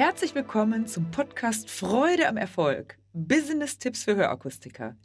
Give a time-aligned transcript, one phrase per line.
[0.00, 2.96] Herzlich willkommen zum Podcast Freude am Erfolg.
[3.12, 4.96] Business-Tipps für Hörakustiker.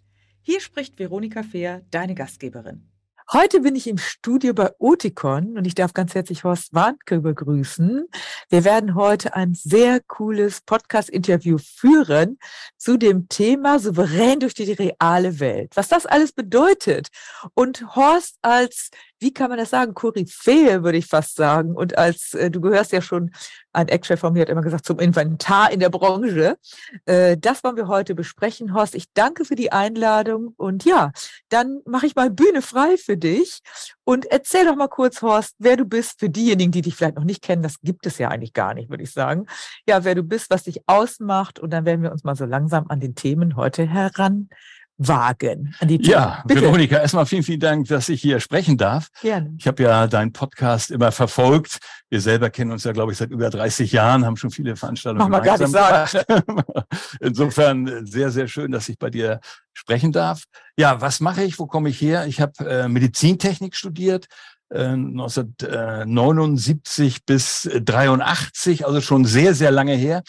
[0.42, 2.88] Hier spricht Veronika Fehr, deine Gastgeberin.
[3.34, 8.06] Heute bin ich im Studio bei Oticon und ich darf ganz herzlich Horst Warnke begrüßen.
[8.50, 12.38] Wir werden heute ein sehr cooles Podcast-Interview führen
[12.78, 15.76] zu dem Thema souverän durch die reale Welt.
[15.76, 17.10] Was das alles bedeutet.
[17.54, 21.76] Und Horst als wie kann man das sagen, Koryphäe, würde ich fast sagen.
[21.76, 23.32] Und als, äh, du gehörst ja schon,
[23.74, 26.58] ein Ex-Chef von mir hat immer gesagt, zum Inventar in der Branche.
[27.06, 28.74] Äh, das wollen wir heute besprechen.
[28.74, 30.54] Horst, ich danke für die Einladung.
[30.58, 31.12] Und ja,
[31.50, 33.60] dann mache ich mal Bühne frei für dich.
[34.04, 37.24] Und erzähl doch mal kurz, Horst, wer du bist für diejenigen, die dich vielleicht noch
[37.24, 37.64] nicht kennen.
[37.64, 39.46] Das gibt es ja eigentlich gar nicht, würde ich sagen.
[39.88, 41.60] Ja, wer du bist, was dich ausmacht.
[41.60, 44.50] Und dann werden wir uns mal so langsam an den Themen heute heran
[44.98, 45.76] wagen.
[45.80, 46.62] An die ja, Bitte.
[46.62, 49.10] Veronika, erstmal vielen, vielen Dank, dass ich hier sprechen darf.
[49.22, 49.54] Gerne.
[49.58, 51.80] Ich habe ja deinen Podcast immer verfolgt.
[52.10, 55.30] Wir selber kennen uns ja, glaube ich, seit über 30 Jahren, haben schon viele Veranstaltungen
[55.30, 56.64] Mach gemeinsam gar nicht sagen.
[57.20, 59.40] Insofern äh, sehr, sehr schön, dass ich bei dir
[59.74, 60.44] sprechen darf.
[60.78, 61.60] Ja, was mache ich?
[61.60, 62.28] Wo komme ich her?
[62.28, 64.28] Ich habe äh, Medizintechnik studiert.
[64.72, 70.24] 1979 äh, bis 83, also schon sehr, sehr lange her.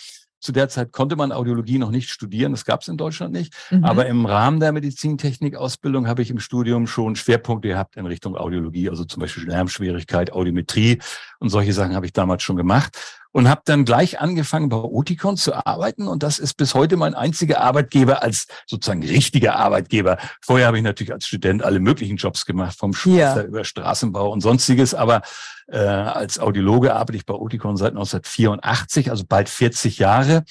[0.46, 3.52] Zu der Zeit konnte man Audiologie noch nicht studieren, das gab es in Deutschland nicht.
[3.72, 3.84] Mhm.
[3.84, 8.88] Aber im Rahmen der Medizintechnik-Ausbildung habe ich im Studium schon Schwerpunkte gehabt in Richtung Audiologie,
[8.88, 11.00] also zum Beispiel Lärmschwierigkeit, Audiometrie
[11.40, 12.96] und solche Sachen habe ich damals schon gemacht
[13.32, 17.14] und habe dann gleich angefangen bei Oticon zu arbeiten und das ist bis heute mein
[17.14, 20.18] einziger Arbeitgeber als sozusagen richtiger Arbeitgeber.
[20.40, 23.42] Vorher habe ich natürlich als Student alle möglichen Jobs gemacht, vom Schuster ja.
[23.42, 25.22] über Straßenbau und sonstiges, aber
[25.68, 30.44] äh, als Audiologe arbeite ich bei Oticon seit 1984, also bald 40 Jahre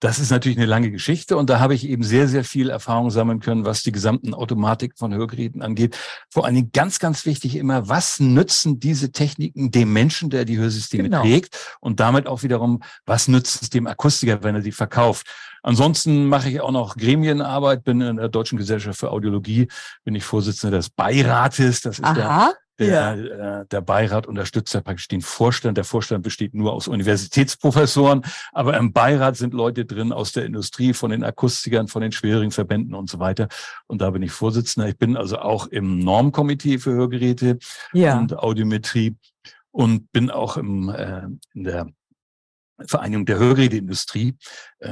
[0.00, 3.10] das ist natürlich eine lange Geschichte und da habe ich eben sehr, sehr viel Erfahrung
[3.10, 5.96] sammeln können, was die gesamten Automatik von Hörgeräten angeht.
[6.30, 10.56] Vor allen Dingen ganz, ganz wichtig immer, was nützen diese Techniken dem Menschen, der die
[10.56, 11.20] Hörsysteme genau.
[11.20, 15.26] trägt und damit auch wiederum, was nützt es dem Akustiker, wenn er die verkauft.
[15.62, 19.68] Ansonsten mache ich auch noch Gremienarbeit, bin in der Deutschen Gesellschaft für Audiologie,
[20.04, 21.82] bin ich Vorsitzender des Beirates.
[21.82, 22.14] Das ist Aha.
[22.14, 23.60] der der, ja.
[23.60, 25.76] äh, der Beirat unterstützt ja praktisch den Vorstand.
[25.76, 30.94] Der Vorstand besteht nur aus Universitätsprofessoren, aber im Beirat sind Leute drin aus der Industrie,
[30.94, 33.48] von den Akustikern, von den schwierigen Verbänden und so weiter.
[33.86, 34.88] Und da bin ich Vorsitzender.
[34.88, 37.58] Ich bin also auch im Normkomitee für Hörgeräte
[37.92, 38.18] ja.
[38.18, 39.16] und Audiometrie
[39.70, 41.86] und bin auch im, äh, in der
[42.86, 44.36] Vereinigung der Hörgeräteindustrie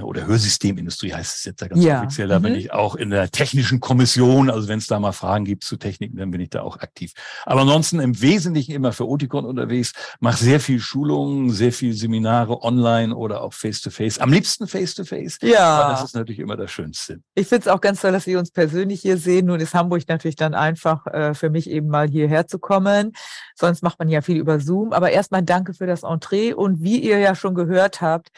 [0.03, 1.99] oder Hörsystemindustrie heißt es jetzt ja ganz ja.
[2.01, 2.29] offiziell.
[2.29, 2.45] Da mhm.
[2.45, 4.51] bin ich auch in der technischen Kommission.
[4.51, 7.13] Also wenn es da mal Fragen gibt zu Techniken, dann bin ich da auch aktiv.
[7.47, 12.63] Aber ansonsten im Wesentlichen immer für Oticon unterwegs, mache sehr viel Schulungen, sehr viel Seminare
[12.63, 14.19] online oder auch face-to-face.
[14.19, 14.21] -face.
[14.21, 15.39] Am liebsten face-to-face.
[15.41, 15.91] -face, ja.
[15.91, 17.21] Das ist natürlich immer das Schönste.
[17.35, 19.47] Ich finde es auch ganz toll, dass wir uns persönlich hier sehen.
[19.47, 23.13] Nun ist Hamburg natürlich dann einfach äh, für mich eben mal hierher zu kommen.
[23.55, 24.93] Sonst macht man ja viel über Zoom.
[24.93, 26.53] Aber erstmal danke für das Entree.
[26.53, 28.29] Und wie ihr ja schon gehört habt,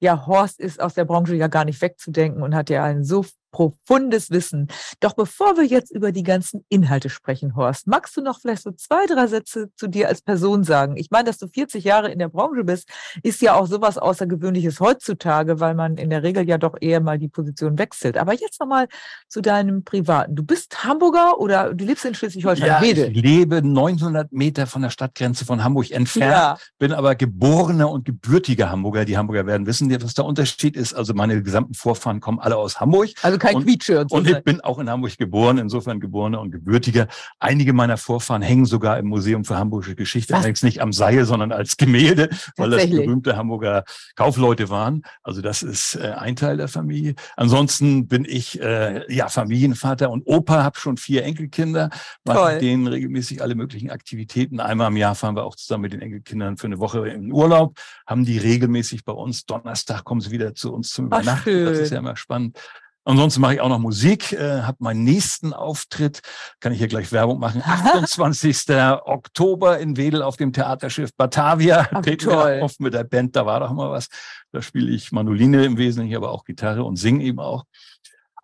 [0.00, 3.24] ja, Horst ist aus der Branche ja gar nicht wegzudenken und hat ja einen so
[3.56, 4.68] profundes Wissen.
[5.00, 8.72] Doch bevor wir jetzt über die ganzen Inhalte sprechen, Horst, magst du noch vielleicht so
[8.72, 10.98] zwei, drei Sätze zu dir als Person sagen?
[10.98, 12.86] Ich meine, dass du 40 Jahre in der Branche bist,
[13.22, 17.18] ist ja auch sowas Außergewöhnliches heutzutage, weil man in der Regel ja doch eher mal
[17.18, 18.18] die Position wechselt.
[18.18, 18.88] Aber jetzt nochmal
[19.30, 20.36] zu deinem Privaten.
[20.36, 22.68] Du bist Hamburger oder du lebst in Schleswig-Holstein?
[22.68, 23.06] Ja, Rede.
[23.06, 26.58] ich lebe 900 Meter von der Stadtgrenze von Hamburg entfernt, ja.
[26.78, 29.06] bin aber geborener und gebürtiger Hamburger.
[29.06, 30.92] Die Hamburger werden wissen, was der Unterschied ist.
[30.92, 33.08] Also meine gesamten Vorfahren kommen alle aus Hamburg.
[33.22, 34.06] Also kein Quietsche.
[34.10, 37.06] Und, ich bin auch in Hamburg geboren, insofern geborener und gebürtiger.
[37.38, 40.40] Einige meiner Vorfahren hängen sogar im Museum für Hamburgische Geschichte, Was?
[40.40, 43.84] allerdings nicht am Seil, sondern als Gemälde, weil das berühmte Hamburger
[44.14, 45.02] Kaufleute waren.
[45.22, 47.14] Also das ist äh, ein Teil der Familie.
[47.36, 51.90] Ansonsten bin ich äh, ja Familienvater und Opa, habe schon vier Enkelkinder,
[52.24, 54.60] mache mit denen regelmäßig alle möglichen Aktivitäten.
[54.60, 57.78] Einmal im Jahr fahren wir auch zusammen mit den Enkelkindern für eine Woche in Urlaub,
[58.06, 59.46] haben die regelmäßig bei uns.
[59.46, 61.64] Donnerstag kommen sie wieder zu uns zum Übernachten.
[61.64, 62.58] Das ist ja immer spannend.
[63.06, 66.22] Ansonsten mache ich auch noch Musik, äh, habe meinen nächsten Auftritt,
[66.58, 68.68] kann ich hier gleich Werbung machen, 28.
[69.04, 71.88] Oktober in Wedel auf dem Theaterschiff Batavia.
[71.92, 74.08] Ach, wir auf mit der Band, da war doch mal was.
[74.50, 77.64] Da spiele ich Manoline im Wesentlichen, aber auch Gitarre und singe eben auch.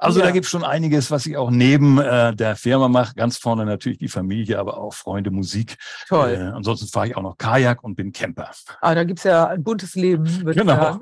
[0.02, 0.26] Also ja.
[0.26, 3.14] da gibt es schon einiges, was ich auch neben äh, der Firma mache.
[3.14, 5.76] Ganz vorne natürlich die Familie, aber auch Freunde, Musik.
[6.08, 6.30] Toll.
[6.30, 8.50] Äh, ansonsten fahre ich auch noch Kajak und bin Camper.
[8.80, 10.98] Ah, da gibt es ja ein buntes Leben, genau.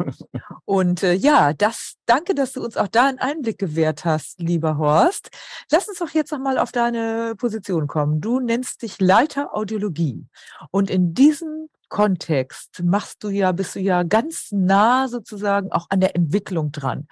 [0.67, 4.76] Und äh, ja, das, danke, dass du uns auch da einen Einblick gewährt hast, lieber
[4.76, 5.31] Horst.
[5.73, 8.20] Lass uns doch jetzt nochmal auf deine Position kommen.
[8.20, 10.26] Du nennst dich Leiter Audiologie.
[10.70, 16.00] Und in diesem Kontext machst du ja, bist du ja ganz nah sozusagen auch an
[16.00, 17.06] der Entwicklung dran.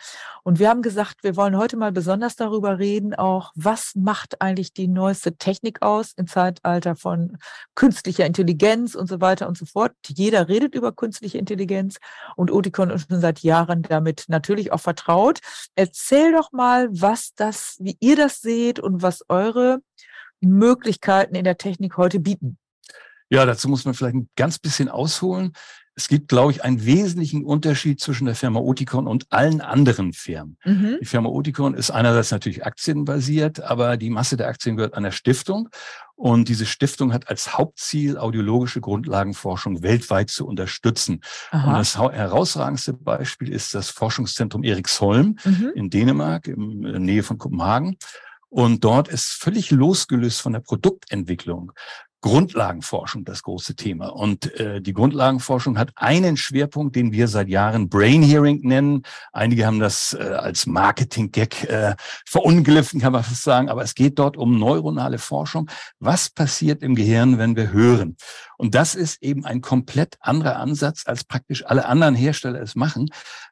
[0.44, 4.72] Und wir haben gesagt, wir wollen heute mal besonders darüber reden, auch was macht eigentlich
[4.72, 7.36] die neueste Technik aus im Zeitalter von
[7.74, 9.92] künstlicher Intelligenz und so weiter und so fort.
[10.06, 11.98] Jeder redet über künstliche Intelligenz
[12.36, 15.40] und Oticon ist schon seit Jahren damit natürlich auch vertraut.
[15.74, 19.80] Erzähl doch mal, was das, wie ihr das seht und was eure
[20.40, 22.58] Möglichkeiten in der Technik heute bieten.
[23.30, 25.52] Ja, dazu muss man vielleicht ein ganz bisschen ausholen.
[25.98, 30.56] Es gibt, glaube ich, einen wesentlichen Unterschied zwischen der Firma Oticon und allen anderen Firmen.
[30.64, 30.98] Mhm.
[31.00, 35.70] Die Firma Oticon ist einerseits natürlich aktienbasiert, aber die Masse der Aktien gehört einer Stiftung.
[36.14, 41.20] Und diese Stiftung hat als Hauptziel, audiologische Grundlagenforschung weltweit zu unterstützen.
[41.50, 41.66] Aha.
[41.66, 45.72] Und das herausragendste Beispiel ist das Forschungszentrum Eriksholm mhm.
[45.74, 47.96] in Dänemark, in der Nähe von Kopenhagen.
[48.50, 51.72] Und dort ist völlig losgelöst von der Produktentwicklung
[52.20, 54.08] Grundlagenforschung das große Thema.
[54.08, 59.02] Und äh, die Grundlagenforschung hat einen Schwerpunkt, den wir seit Jahren Brain Hearing nennen.
[59.32, 61.94] Einige haben das äh, als Marketing-Gag äh,
[62.26, 63.68] verunglimpfen, kann man fast sagen.
[63.68, 65.70] Aber es geht dort um neuronale Forschung.
[66.00, 68.16] Was passiert im Gehirn, wenn wir hören?
[68.56, 73.10] Und das ist eben ein komplett anderer Ansatz, als praktisch alle anderen Hersteller es machen.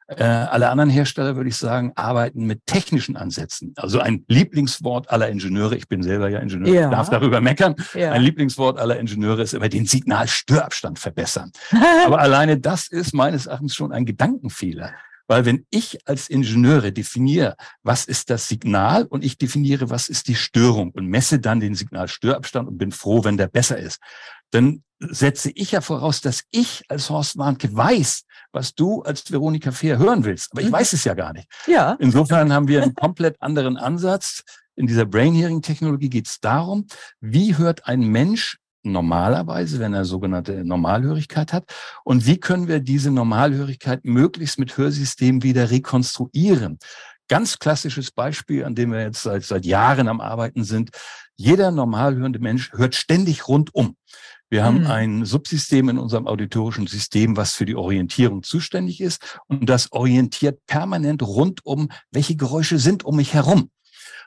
[0.09, 3.73] Äh, alle anderen Hersteller, würde ich sagen, arbeiten mit technischen Ansätzen.
[3.75, 6.85] Also ein Lieblingswort aller Ingenieure, ich bin selber ja Ingenieur, ja.
[6.85, 8.11] ich darf darüber meckern, ja.
[8.11, 11.51] ein Lieblingswort aller Ingenieure ist immer den Signalstörabstand verbessern.
[12.05, 14.93] Aber alleine das ist meines Erachtens schon ein Gedankenfehler.
[15.27, 20.29] Weil wenn ich als Ingenieure definiere, was ist das Signal und ich definiere, was ist
[20.29, 23.99] die Störung und messe dann den Signalstörabstand und bin froh, wenn der besser ist,
[24.51, 29.71] dann setze ich ja voraus, dass ich als Horst Warnke weiß, was du als Veronika
[29.71, 30.51] Fehr hören willst.
[30.51, 30.73] Aber ich mhm.
[30.73, 31.47] weiß es ja gar nicht.
[31.67, 31.97] Ja.
[31.99, 34.43] Insofern haben wir einen komplett anderen Ansatz.
[34.77, 36.85] In dieser Brain Hearing Technologie geht es darum,
[37.19, 41.65] wie hört ein Mensch normalerweise, wenn er sogenannte Normalhörigkeit hat.
[42.03, 46.77] Und wie können wir diese Normalhörigkeit möglichst mit Hörsystemen wieder rekonstruieren?
[47.27, 50.91] Ganz klassisches Beispiel, an dem wir jetzt seit, seit Jahren am Arbeiten sind.
[51.35, 53.97] Jeder normalhörende Mensch hört ständig rundum.
[54.49, 54.87] Wir haben mhm.
[54.87, 59.39] ein Subsystem in unserem auditorischen System, was für die Orientierung zuständig ist.
[59.47, 63.71] Und das orientiert permanent rundum, welche Geräusche sind um mich herum.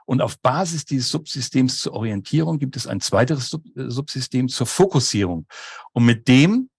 [0.07, 3.59] Und auf Basis dieses Subsystems zur Orientierung gibt es ein zweiteres äh,
[3.89, 5.47] Subsystem zur Fokussierung.
[5.93, 6.70] Und mit dem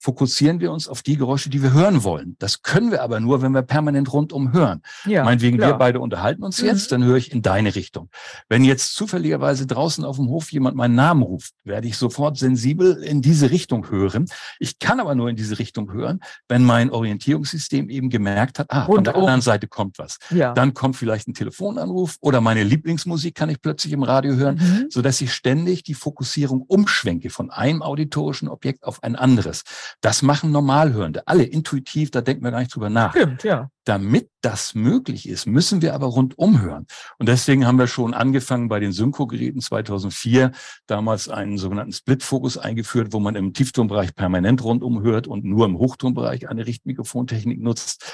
[0.00, 2.34] fokussieren wir uns auf die Geräusche, die wir hören wollen.
[2.38, 4.80] Das können wir aber nur, wenn wir permanent rundum hören.
[5.04, 5.72] Ja, Meinetwegen, klar.
[5.72, 6.94] wir beide unterhalten uns jetzt, mhm.
[6.94, 8.08] dann höre ich in deine Richtung.
[8.48, 13.02] Wenn jetzt zufälligerweise draußen auf dem Hof jemand meinen Namen ruft, werde ich sofort sensibel
[13.02, 14.26] in diese Richtung hören.
[14.58, 18.86] Ich kann aber nur in diese Richtung hören, wenn mein Orientierungssystem eben gemerkt hat, ah,
[18.86, 20.18] von der anderen Seite kommt was.
[20.30, 20.54] Ja.
[20.54, 24.86] Dann kommt vielleicht ein Telefonanruf oder meine Lieblingsmusik kann ich plötzlich im Radio hören, mhm.
[24.88, 29.62] so dass ich ständig die Fokussierung umschwenke von einem auditorischen Objekt auf ein anderes.
[30.00, 33.10] Das machen Normalhörende, alle intuitiv, da denken wir gar nicht drüber nach.
[33.10, 33.70] Stimmt, ja.
[33.84, 36.86] Damit das möglich ist, müssen wir aber rundum hören.
[37.18, 40.52] Und deswegen haben wir schon angefangen bei den Synchro-Geräten 2004,
[40.86, 45.78] damals einen sogenannten Split-Fokus eingeführt, wo man im Tieftonbereich permanent rundum hört und nur im
[45.78, 48.04] Hochtonbereich eine Richtmikrofontechnik nutzt.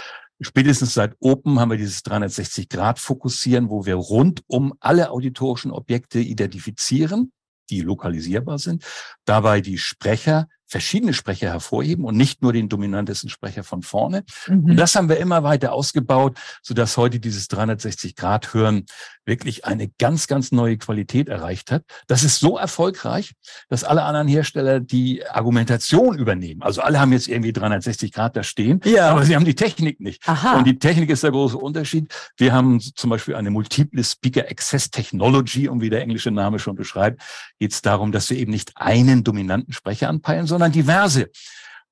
[0.40, 7.32] Spätestens seit Open haben wir dieses 360-Grad-Fokussieren, wo wir rundum alle auditorischen Objekte identifizieren,
[7.70, 8.84] die lokalisierbar sind,
[9.24, 14.24] dabei die Sprecher verschiedene Sprecher hervorheben und nicht nur den dominantesten Sprecher von vorne.
[14.48, 14.64] Mhm.
[14.70, 18.86] Und das haben wir immer weiter ausgebaut, so dass heute dieses 360-Grad-Hören
[19.24, 21.84] wirklich eine ganz, ganz neue Qualität erreicht hat.
[22.06, 23.34] Das ist so erfolgreich,
[23.68, 26.62] dass alle anderen Hersteller die Argumentation übernehmen.
[26.62, 29.10] Also alle haben jetzt irgendwie 360 Grad da stehen, ja.
[29.10, 30.26] aber sie haben die Technik nicht.
[30.28, 30.58] Aha.
[30.58, 32.12] Und die Technik ist der große Unterschied.
[32.36, 36.76] Wir haben zum Beispiel eine Multiple Speaker Access Technology, und wie der englische Name schon
[36.76, 37.22] beschreibt,
[37.58, 41.30] geht es darum, dass wir eben nicht einen dominanten Sprecher anpeilen, sondern diverse.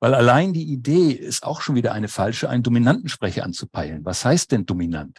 [0.01, 4.05] Weil allein die Idee ist auch schon wieder eine falsche, einen dominanten Sprecher anzupeilen.
[4.05, 5.19] Was heißt denn dominant?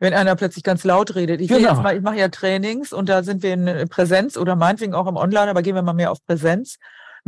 [0.00, 1.40] wenn einer plötzlich ganz laut redet.
[1.40, 1.90] Ich, genau.
[1.90, 5.50] ich mache ja Trainings und da sind wir in Präsenz oder meinetwegen auch im Online,
[5.50, 6.76] aber gehen wir mal mehr auf Präsenz.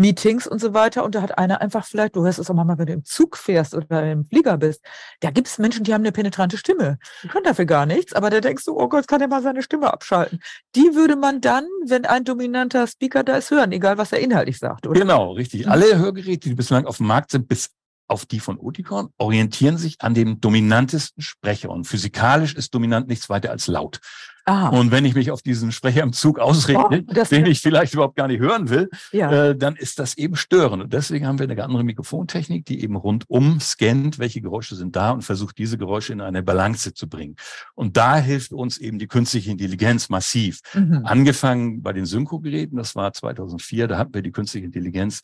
[0.00, 1.04] Meetings und so weiter.
[1.04, 3.36] Und da hat einer einfach vielleicht, du hörst es auch mal, wenn du im Zug
[3.36, 4.82] fährst oder im Flieger bist,
[5.20, 6.98] da gibt es Menschen, die haben eine penetrante Stimme.
[7.22, 9.62] Die können dafür gar nichts, aber da denkst du, oh Gott, kann er mal seine
[9.62, 10.40] Stimme abschalten.
[10.74, 14.58] Die würde man dann, wenn ein dominanter Speaker da ist, hören, egal was er inhaltlich
[14.58, 14.98] sagt, oder?
[14.98, 15.68] Genau, richtig.
[15.68, 17.70] Alle Hörgeräte, die bislang auf dem Markt sind, bis
[18.10, 21.70] auf die von Oticon, orientieren sich an dem dominantesten Sprecher.
[21.70, 24.00] Und physikalisch ist dominant nichts weiter als laut.
[24.46, 24.68] Ah.
[24.68, 28.16] Und wenn ich mich auf diesen Sprecher im Zug ausrede, oh, den ich vielleicht überhaupt
[28.16, 29.50] gar nicht hören will, ja.
[29.50, 30.82] äh, dann ist das eben störend.
[30.82, 35.10] Und deswegen haben wir eine andere Mikrofontechnik, die eben rundum scannt, welche Geräusche sind da
[35.10, 37.36] und versucht, diese Geräusche in eine Balance zu bringen.
[37.74, 40.60] Und da hilft uns eben die künstliche Intelligenz massiv.
[40.74, 41.02] Mhm.
[41.04, 45.20] Angefangen bei den Synchro-Geräten, das war 2004, da hatten wir die künstliche Intelligenz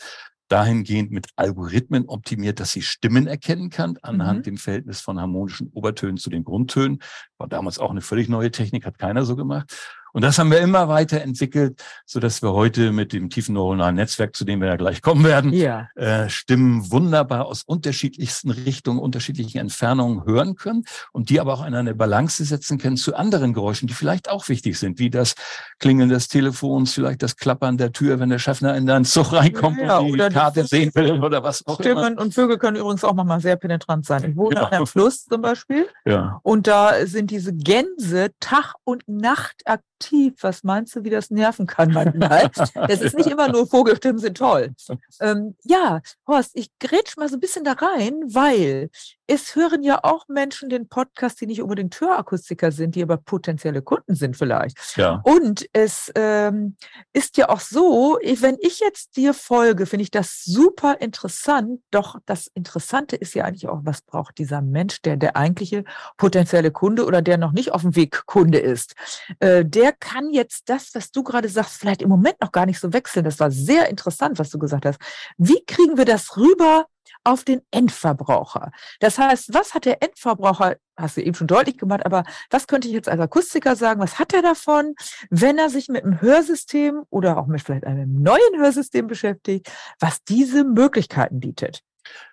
[0.48, 4.42] dahingehend mit Algorithmen optimiert, dass sie Stimmen erkennen kann, anhand mhm.
[4.44, 7.00] dem Verhältnis von harmonischen Obertönen zu den Grundtönen.
[7.38, 9.72] War damals auch eine völlig neue Technik, hat keiner so gemacht.
[10.16, 13.96] Und das haben wir immer weiter entwickelt, so dass wir heute mit dem tiefen neuronalen
[13.96, 15.88] Netzwerk, zu dem wir ja gleich kommen werden, ja.
[15.94, 21.74] äh, Stimmen wunderbar aus unterschiedlichsten Richtungen, unterschiedlichen Entfernungen hören können und die aber auch in
[21.74, 25.34] eine Balance setzen können zu anderen Geräuschen, die vielleicht auch wichtig sind, wie das
[25.80, 29.80] Klingeln des Telefons, vielleicht das Klappern der Tür, wenn der Schaffner in den Zug reinkommt
[29.82, 32.22] ja, und die Karte sehen will oder was auch Stimmen immer.
[32.22, 34.24] und Vögel können übrigens auch manchmal sehr penetrant sein.
[34.30, 34.62] Ich wohne ja.
[34.62, 36.40] an einem Fluss zum Beispiel ja.
[36.42, 39.95] und da sind diese Gänse Tag und Nacht aktiv.
[40.40, 42.50] Was meinst du, wie das nerven kann manchmal?
[42.88, 44.74] Es ist nicht immer nur Vogelstimmen sind toll.
[45.20, 48.90] Ähm, ja, Horst, ich grätsch mal so ein bisschen da rein, weil
[49.26, 53.82] es hören ja auch Menschen den Podcast, die nicht unbedingt Hörakustiker sind, die aber potenzielle
[53.82, 54.78] Kunden sind vielleicht.
[54.96, 55.20] Ja.
[55.24, 56.76] Und es ähm,
[57.12, 61.80] ist ja auch so, wenn ich jetzt dir folge, finde ich das super interessant.
[61.90, 65.84] Doch das Interessante ist ja eigentlich auch, was braucht dieser Mensch, der der eigentliche
[66.16, 68.94] potenzielle Kunde oder der noch nicht auf dem Weg Kunde ist.
[69.40, 72.78] Äh, der kann jetzt das, was du gerade sagst, vielleicht im Moment noch gar nicht
[72.78, 73.24] so wechseln.
[73.24, 75.00] Das war sehr interessant, was du gesagt hast.
[75.36, 76.86] Wie kriegen wir das rüber
[77.26, 78.70] auf den Endverbraucher.
[79.00, 82.86] Das heißt, was hat der Endverbraucher, hast du eben schon deutlich gemacht, aber was könnte
[82.86, 84.94] ich jetzt als Akustiker sagen, was hat er davon,
[85.30, 90.22] wenn er sich mit einem Hörsystem oder auch mit vielleicht einem neuen Hörsystem beschäftigt, was
[90.22, 91.82] diese Möglichkeiten bietet?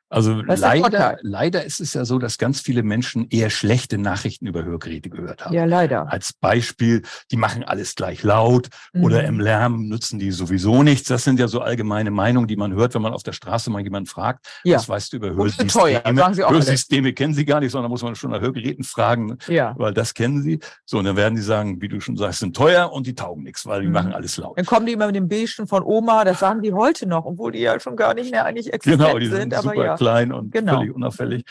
[0.09, 4.63] Also leider, leider ist es ja so, dass ganz viele Menschen eher schlechte Nachrichten über
[4.63, 5.55] Hörgeräte gehört haben.
[5.55, 6.11] Ja, leider.
[6.11, 9.03] Als Beispiel, die machen alles gleich laut mhm.
[9.03, 11.07] oder im Lärm nutzen die sowieso nichts.
[11.07, 13.81] Das sind ja so allgemeine Meinungen, die man hört, wenn man auf der Straße mal
[13.81, 14.45] jemanden fragt.
[14.63, 14.77] Ja.
[14.77, 15.69] Was weißt du über Hörsysteme?
[15.69, 17.13] Teuer, sagen sie auch Hörsysteme alle.
[17.13, 19.73] kennen sie gar nicht, sondern muss man schon nach Hörgeräten fragen, ja.
[19.77, 20.59] weil das kennen sie.
[20.85, 23.43] So, und dann werden die sagen, wie du schon sagst, sind teuer und die taugen
[23.43, 23.93] nichts, weil die mhm.
[23.93, 24.59] machen alles laut.
[24.59, 27.51] Dann kommen die immer mit dem Beigen von Oma, das sagen die heute noch, obwohl
[27.51, 29.39] die ja schon gar nicht mehr eigentlich existent genau, die sind.
[29.39, 30.77] sind aber super ja klein und genau.
[30.77, 31.45] völlig unauffällig.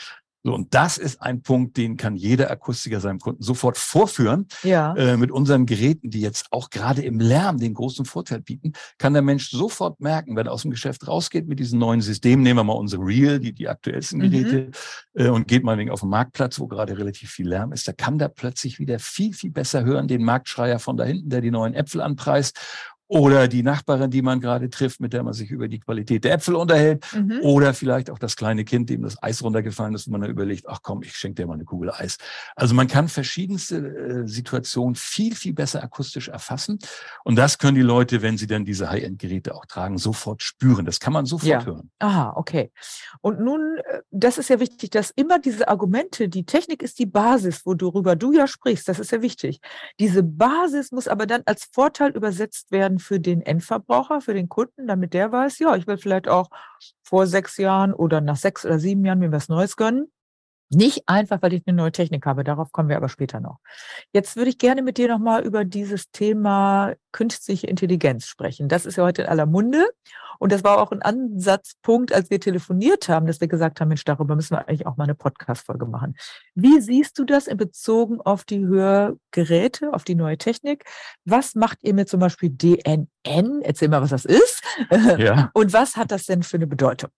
[0.45, 4.47] So, und das ist ein Punkt, den kann jeder Akustiker seinem Kunden sofort vorführen.
[4.63, 4.93] Ja.
[4.95, 9.13] Äh, mit unseren Geräten, die jetzt auch gerade im Lärm den großen Vorteil bieten, kann
[9.13, 12.59] der Mensch sofort merken, wenn er aus dem Geschäft rausgeht mit diesem neuen System, nehmen
[12.59, 14.31] wir mal unsere Real, die, die aktuellsten mhm.
[14.31, 14.71] Geräte,
[15.13, 17.93] äh, und geht mal wegen auf den Marktplatz, wo gerade relativ viel Lärm ist, da
[17.93, 21.51] kann der plötzlich wieder viel, viel besser hören, den Marktschreier von da hinten, der die
[21.51, 22.59] neuen Äpfel anpreist
[23.07, 26.33] oder die Nachbarin, die man gerade trifft, mit der man sich über die Qualität der
[26.33, 27.39] Äpfel unterhält mhm.
[27.41, 30.67] oder vielleicht auch das kleine Kind, dem das Eis runtergefallen ist und man dann überlegt,
[30.67, 32.17] ach komm, ich schenke dir mal eine Kugel Eis.
[32.55, 36.79] Also man kann verschiedenste äh, Situationen viel, viel besser akustisch erfassen
[37.23, 40.85] und das können die Leute, wenn sie dann diese High-End-Geräte auch tragen, sofort spüren.
[40.85, 41.65] Das kann man sofort ja.
[41.65, 41.91] hören.
[41.99, 42.71] Aha, okay.
[43.21, 47.05] Und nun, äh, das ist ja wichtig, dass immer diese Argumente, die Technik ist die
[47.05, 49.59] Basis, worüber du ja sprichst, das ist ja wichtig.
[49.99, 54.87] Diese Basis muss aber dann als Vorteil übersetzt werden für den Endverbraucher, für den Kunden,
[54.87, 56.49] damit der weiß, ja, ich will vielleicht auch
[57.03, 60.11] vor sechs Jahren oder nach sechs oder sieben Jahren mir was Neues gönnen.
[60.69, 62.43] Nicht einfach, weil ich eine neue Technik habe.
[62.43, 63.59] Darauf kommen wir aber später noch.
[64.11, 68.67] Jetzt würde ich gerne mit dir nochmal über dieses Thema künstliche Intelligenz sprechen.
[68.67, 69.87] Das ist ja heute in aller Munde.
[70.39, 74.03] Und das war auch ein Ansatzpunkt, als wir telefoniert haben, dass wir gesagt haben, Mensch,
[74.03, 76.15] darüber müssen wir eigentlich auch mal eine Podcast-Folge machen.
[76.55, 80.85] Wie siehst du das in Bezug auf die Hörgeräte, auf die neue Technik?
[81.23, 82.49] Was macht ihr mit zum Beispiel
[83.25, 83.61] DNN?
[83.61, 84.61] Erzähl mal, was das ist.
[85.17, 85.51] Ja.
[85.53, 87.09] Und was hat das denn für eine Bedeutung?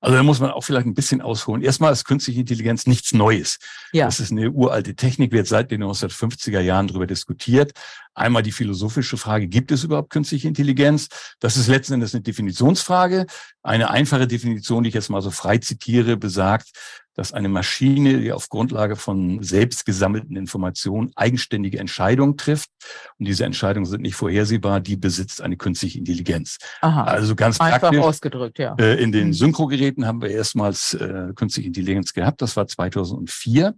[0.00, 1.62] Also da muss man auch vielleicht ein bisschen ausholen.
[1.62, 3.58] Erstmal ist künstliche Intelligenz nichts Neues.
[3.92, 4.06] Ja.
[4.06, 7.72] Das ist eine uralte Technik, wird seit den 1950er Jahren darüber diskutiert.
[8.14, 11.08] Einmal die philosophische Frage, gibt es überhaupt künstliche Intelligenz?
[11.38, 13.26] Das ist letzten Endes eine Definitionsfrage.
[13.62, 16.70] Eine einfache Definition, die ich jetzt mal so frei zitiere, besagt,
[17.14, 22.70] dass eine Maschine, die auf Grundlage von selbst gesammelten Informationen eigenständige Entscheidungen trifft.
[23.18, 26.58] Und diese Entscheidungen sind nicht vorhersehbar, die besitzt eine künstliche Intelligenz.
[26.80, 27.04] Aha.
[27.04, 28.00] Also ganz Einfach praktisch.
[28.00, 28.74] ausgedrückt, ja.
[28.78, 29.32] Äh, in den mhm.
[29.34, 32.42] Synchrogeräten haben wir erstmals äh, künstliche Intelligenz gehabt.
[32.42, 33.74] Das war 2004.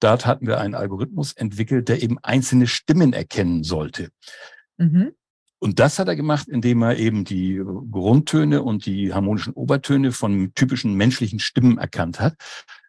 [0.00, 4.10] Dort hatten wir einen Algorithmus entwickelt, der eben einzelne Stimmen erkennen sollte.
[4.76, 5.12] Mhm.
[5.58, 10.52] Und das hat er gemacht, indem er eben die Grundtöne und die harmonischen Obertöne von
[10.54, 12.34] typischen menschlichen Stimmen erkannt hat.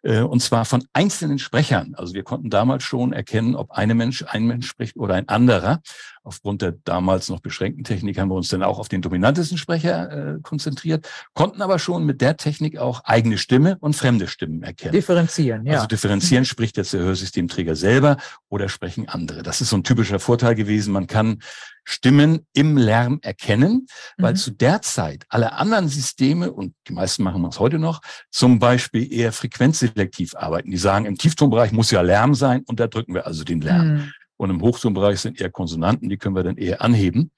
[0.08, 1.94] Äh, und zwar von einzelnen Sprechern.
[1.94, 5.80] Also wir konnten damals schon erkennen, ob eine Mensch, ein Mensch spricht oder ein anderer.
[6.22, 10.36] Aufgrund der damals noch beschränkten Technik haben wir uns dann auch auf den dominantesten Sprecher
[10.36, 14.92] äh, konzentriert, konnten aber schon mit der Technik auch eigene Stimme und fremde Stimmen erkennen.
[14.92, 15.74] Differenzieren, ja.
[15.74, 18.16] Also differenzieren spricht jetzt der Hörsystemträger selber
[18.48, 19.42] oder sprechen andere.
[19.42, 20.92] Das ist so ein typischer Vorteil gewesen.
[20.92, 21.38] Man kann
[21.90, 23.86] Stimmen im Lärm erkennen,
[24.18, 24.36] weil mhm.
[24.36, 29.10] zu der Zeit alle anderen Systeme, und die meisten machen das heute noch, zum Beispiel
[29.10, 29.32] eher
[29.98, 30.70] frequenzselektiv arbeiten.
[30.70, 33.94] Die sagen, im Tieftonbereich muss ja Lärm sein, und da drücken wir also den Lärm.
[33.94, 34.12] Mhm.
[34.36, 37.30] Und im Hochtonbereich sind eher Konsonanten, die können wir dann eher anheben.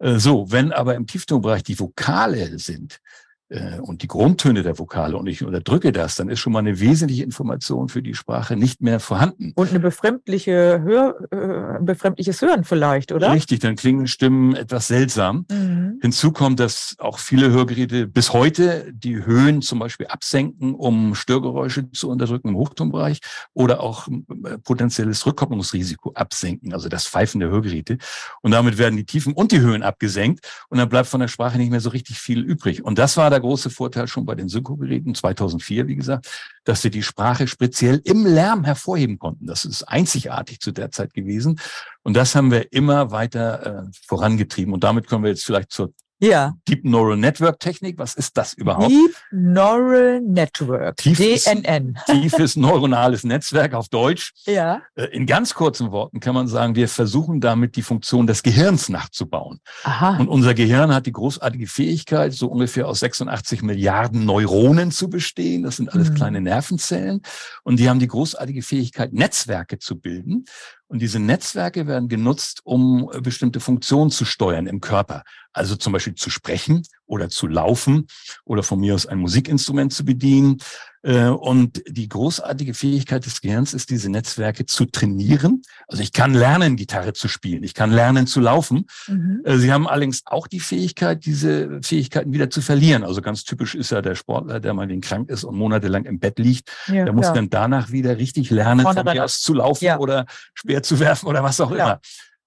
[0.00, 3.00] Äh, so, wenn aber im Tieftonbereich die Vokale sind,
[3.48, 6.80] äh, und die Grundtöne der Vokale und ich unterdrücke das, dann ist schon mal eine
[6.80, 9.52] wesentliche Information für die Sprache nicht mehr vorhanden.
[9.54, 13.32] Und eine befremdliche Hör, äh, befremdliches Hören vielleicht, oder?
[13.32, 15.46] Richtig, dann klingen Stimmen etwas seltsam.
[15.50, 15.98] Mhm.
[16.02, 21.90] Hinzu kommt, dass auch viele Hörgeräte bis heute die Höhen zum Beispiel absenken, um Störgeräusche
[21.92, 23.20] zu unterdrücken im Hochtonbereich
[23.54, 27.98] oder auch äh, potenzielles Rückkopplungsrisiko absenken, also das Pfeifen der Hörgeräte.
[28.42, 31.58] Und damit werden die Tiefen und die Höhen abgesenkt und dann bleibt von der Sprache
[31.58, 32.84] nicht mehr so richtig viel übrig.
[32.84, 36.28] Und das war der große Vorteil schon bei den Synchrogeräten 2004, wie gesagt,
[36.64, 39.46] dass sie die Sprache speziell im Lärm hervorheben konnten.
[39.46, 41.60] Das ist einzigartig zu der Zeit gewesen.
[42.02, 44.72] Und das haben wir immer weiter äh, vorangetrieben.
[44.72, 46.54] Und damit kommen wir jetzt vielleicht zur ja.
[46.68, 48.90] Deep Neural Network Technik, was ist das überhaupt?
[48.90, 51.98] Deep Neural Network, tiefes, DNN.
[52.06, 54.32] Tiefes neuronales Netzwerk auf Deutsch.
[54.46, 54.82] Ja.
[54.94, 58.88] Äh, in ganz kurzen Worten kann man sagen, wir versuchen damit die Funktion des Gehirns
[58.88, 59.60] nachzubauen.
[59.84, 60.16] Aha.
[60.16, 65.64] Und unser Gehirn hat die großartige Fähigkeit, so ungefähr aus 86 Milliarden Neuronen zu bestehen.
[65.64, 66.14] Das sind alles mhm.
[66.14, 67.22] kleine Nervenzellen.
[67.62, 70.46] Und die haben die großartige Fähigkeit, Netzwerke zu bilden.
[70.88, 75.24] Und diese Netzwerke werden genutzt, um äh, bestimmte Funktionen zu steuern im Körper.
[75.52, 78.06] Also zum Beispiel zu sprechen oder zu laufen
[78.44, 80.58] oder von mir aus ein Musikinstrument zu bedienen.
[81.06, 85.62] Äh, und die großartige Fähigkeit des Gehirns ist, diese Netzwerke zu trainieren.
[85.86, 87.62] Also ich kann lernen, Gitarre zu spielen.
[87.62, 88.86] Ich kann lernen zu laufen.
[89.06, 89.42] Mhm.
[89.44, 93.04] Äh, sie haben allerdings auch die Fähigkeit, diese Fähigkeiten wieder zu verlieren.
[93.04, 96.40] Also ganz typisch ist ja der Sportler, der mal krank ist und monatelang im Bett
[96.40, 96.72] liegt.
[96.88, 97.34] Ja, der muss ja.
[97.34, 99.98] dann danach wieder richtig lernen, von mir aus zu laufen ja.
[99.98, 102.00] oder Speer zu werfen oder was auch immer.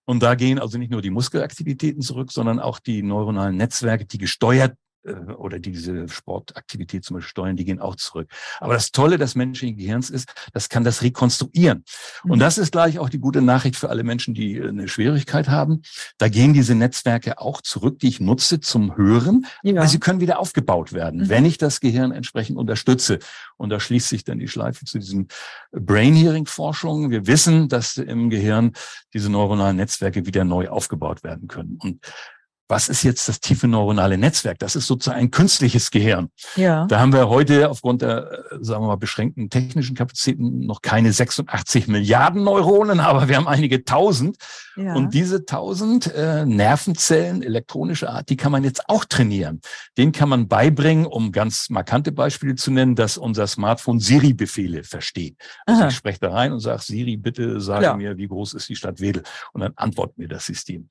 [0.09, 4.17] Und da gehen also nicht nur die Muskelaktivitäten zurück, sondern auch die neuronalen Netzwerke, die
[4.17, 4.75] gesteuert
[5.37, 8.29] oder diese Sportaktivität zum Beispiel steuern, die gehen auch zurück.
[8.59, 11.85] Aber das Tolle des menschlichen Gehirns ist, das kann das rekonstruieren.
[12.23, 12.39] Und mhm.
[12.39, 15.81] das ist gleich auch die gute Nachricht für alle Menschen, die äh, eine Schwierigkeit haben.
[16.17, 19.75] Da gehen diese Netzwerke auch zurück, die ich nutze zum Hören, ja.
[19.75, 21.29] weil sie können wieder aufgebaut werden, mhm.
[21.29, 23.19] wenn ich das Gehirn entsprechend unterstütze.
[23.57, 25.27] Und da schließt sich dann die Schleife zu diesem
[25.71, 27.09] Brain Hearing Forschung.
[27.09, 28.73] Wir wissen, dass im Gehirn
[29.13, 31.77] diese neuronalen Netzwerke wieder neu aufgebaut werden können.
[31.81, 31.99] Und
[32.69, 34.59] was ist jetzt das tiefe neuronale Netzwerk?
[34.59, 36.29] Das ist sozusagen ein künstliches Gehirn.
[36.55, 36.85] Ja.
[36.85, 41.11] Da haben wir heute aufgrund der, äh, sagen wir mal, beschränkten technischen Kapazitäten noch keine
[41.11, 44.37] 86 Milliarden Neuronen, aber wir haben einige tausend.
[44.75, 44.93] Ja.
[44.93, 49.61] Und diese tausend äh, Nervenzellen elektronischer Art, die kann man jetzt auch trainieren.
[49.97, 55.35] Den kann man beibringen, um ganz markante Beispiele zu nennen, dass unser Smartphone Siri-Befehle versteht.
[55.65, 57.97] Also ich spreche da rein und sage, Siri, bitte sage ja.
[57.97, 59.23] mir, wie groß ist die Stadt Wedel?
[59.53, 60.87] Und dann antwortet mir das System.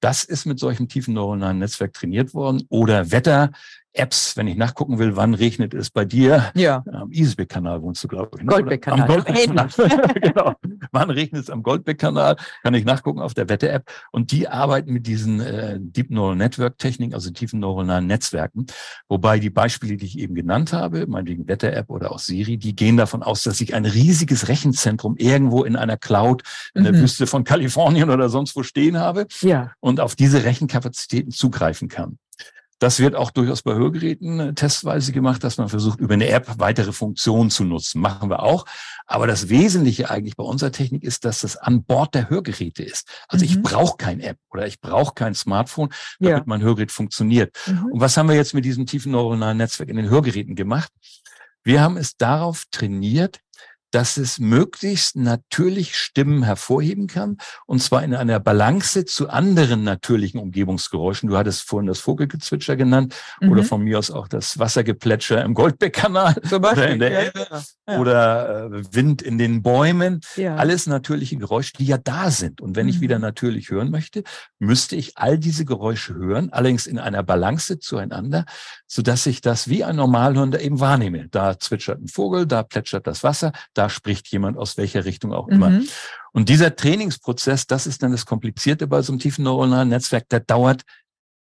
[0.00, 2.64] Das ist mit solchen tiefen neuronalen Netzwerk trainiert worden.
[2.68, 3.50] Oder Wetter,
[3.94, 6.50] Apps, wenn ich nachgucken will, wann regnet es bei dir?
[6.54, 6.84] Ja.
[6.92, 8.44] Am Isbeck-Kanal wohnst du, glaube ich.
[8.44, 8.48] Ne?
[8.48, 9.02] Goldbeck-Kanal.
[9.02, 9.68] Am Goldbeck-Kanal.
[10.20, 10.54] genau.
[10.90, 12.36] Wann regnet es am Goldbeck-Kanal?
[12.62, 13.88] Kann ich nachgucken auf der Wetter-App.
[14.10, 18.66] Und die arbeiten mit diesen äh, Deep Neural Network-Techniken, also tiefen neuronalen Netzwerken.
[19.08, 22.96] Wobei die Beispiele, die ich eben genannt habe, meinetwegen Wetter-App oder auch Siri, die gehen
[22.96, 26.42] davon aus, dass ich ein riesiges Rechenzentrum irgendwo in einer Cloud
[26.74, 27.02] in der mhm.
[27.02, 29.26] Wüste von Kalifornien oder sonst wo stehen habe.
[29.40, 29.72] Ja.
[29.78, 32.18] Und auf diese Rechenkapazitäten zugreifen kann.
[32.78, 36.58] Das wird auch durchaus bei Hörgeräten äh, testweise gemacht, dass man versucht, über eine App
[36.58, 38.00] weitere Funktionen zu nutzen.
[38.00, 38.66] Machen wir auch.
[39.06, 43.08] Aber das Wesentliche eigentlich bei unserer Technik ist, dass das an Bord der Hörgeräte ist.
[43.28, 43.50] Also mhm.
[43.50, 46.42] ich brauche kein App oder ich brauche kein Smartphone, damit ja.
[46.46, 47.56] mein Hörgerät funktioniert.
[47.66, 47.92] Mhm.
[47.92, 50.90] Und was haben wir jetzt mit diesem tiefen neuronalen Netzwerk in den Hörgeräten gemacht?
[51.62, 53.40] Wir haben es darauf trainiert,
[53.94, 60.40] dass es möglichst natürlich Stimmen hervorheben kann, und zwar in einer Balance zu anderen natürlichen
[60.40, 61.28] Umgebungsgeräuschen.
[61.28, 63.52] Du hattest vorhin das Vogelgezwitscher genannt mhm.
[63.52, 67.46] oder von mir aus auch das Wassergeplätscher im Goldbeckkanal oder in der ja, Elbe
[67.88, 67.98] ja.
[68.00, 70.20] oder äh, Wind in den Bäumen.
[70.34, 70.56] Ja.
[70.56, 72.60] Alles natürliche Geräusche, die ja da sind.
[72.60, 72.90] Und wenn mhm.
[72.90, 74.24] ich wieder natürlich hören möchte,
[74.58, 78.44] müsste ich all diese Geräusche hören, allerdings in einer Balance zueinander,
[78.88, 81.28] so dass ich das wie ein Normalhörender eben wahrnehme.
[81.28, 85.48] Da zwitschert ein Vogel, da plätschert das Wasser, da spricht jemand aus welcher Richtung auch
[85.48, 85.70] immer.
[85.70, 85.88] Mhm.
[86.32, 90.40] Und dieser Trainingsprozess, das ist dann das Komplizierte bei so einem tiefen neuronalen Netzwerk, der
[90.40, 90.82] dauert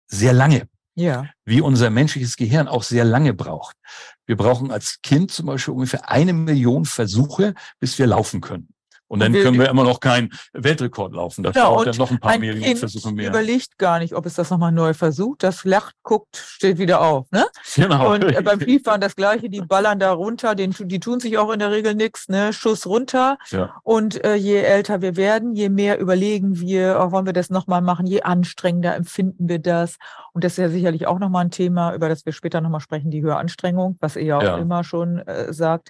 [0.08, 0.68] sehr lange.
[0.96, 1.26] Ja.
[1.46, 3.78] Wie unser menschliches Gehirn auch sehr lange braucht.
[4.26, 8.70] Wir brauchen als Kind zum Beispiel ungefähr eine Million Versuche, bis wir laufen können.
[9.12, 11.44] Und dann können wir immer noch keinen Weltrekord laufen.
[11.44, 13.28] Das ja, dann noch ein paar ein Millionen Versuche mehr.
[13.28, 15.44] überlegt gar nicht, ob es das nochmal neu versucht.
[15.44, 17.30] Das lacht, guckt, steht wieder auf.
[17.30, 17.46] Ne?
[17.76, 18.14] Genau.
[18.14, 19.50] Und äh, beim Skifahren das Gleiche.
[19.50, 20.56] Die ballern da runter.
[20.56, 22.30] Den, die tun sich auch in der Regel nichts.
[22.30, 22.54] Ne?
[22.54, 23.38] Schuss runter.
[23.50, 23.76] Ja.
[23.84, 27.82] Und äh, je älter wir werden, je mehr überlegen wir, oh, wollen wir das nochmal
[27.82, 29.98] machen, je anstrengender empfinden wir das.
[30.32, 33.12] Und das ist ja sicherlich auch nochmal ein Thema, über das wir später nochmal sprechen,
[33.12, 35.90] die Höheranstrengung, was ihr ja auch immer schon äh, sagt.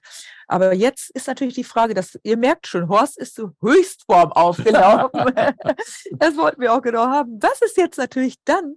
[0.51, 5.33] Aber jetzt ist natürlich die Frage, dass ihr merkt schon, Horst ist zu Höchstform aufgelaufen.
[6.11, 7.39] das wollten wir auch genau haben.
[7.41, 8.75] Was ist jetzt natürlich dann,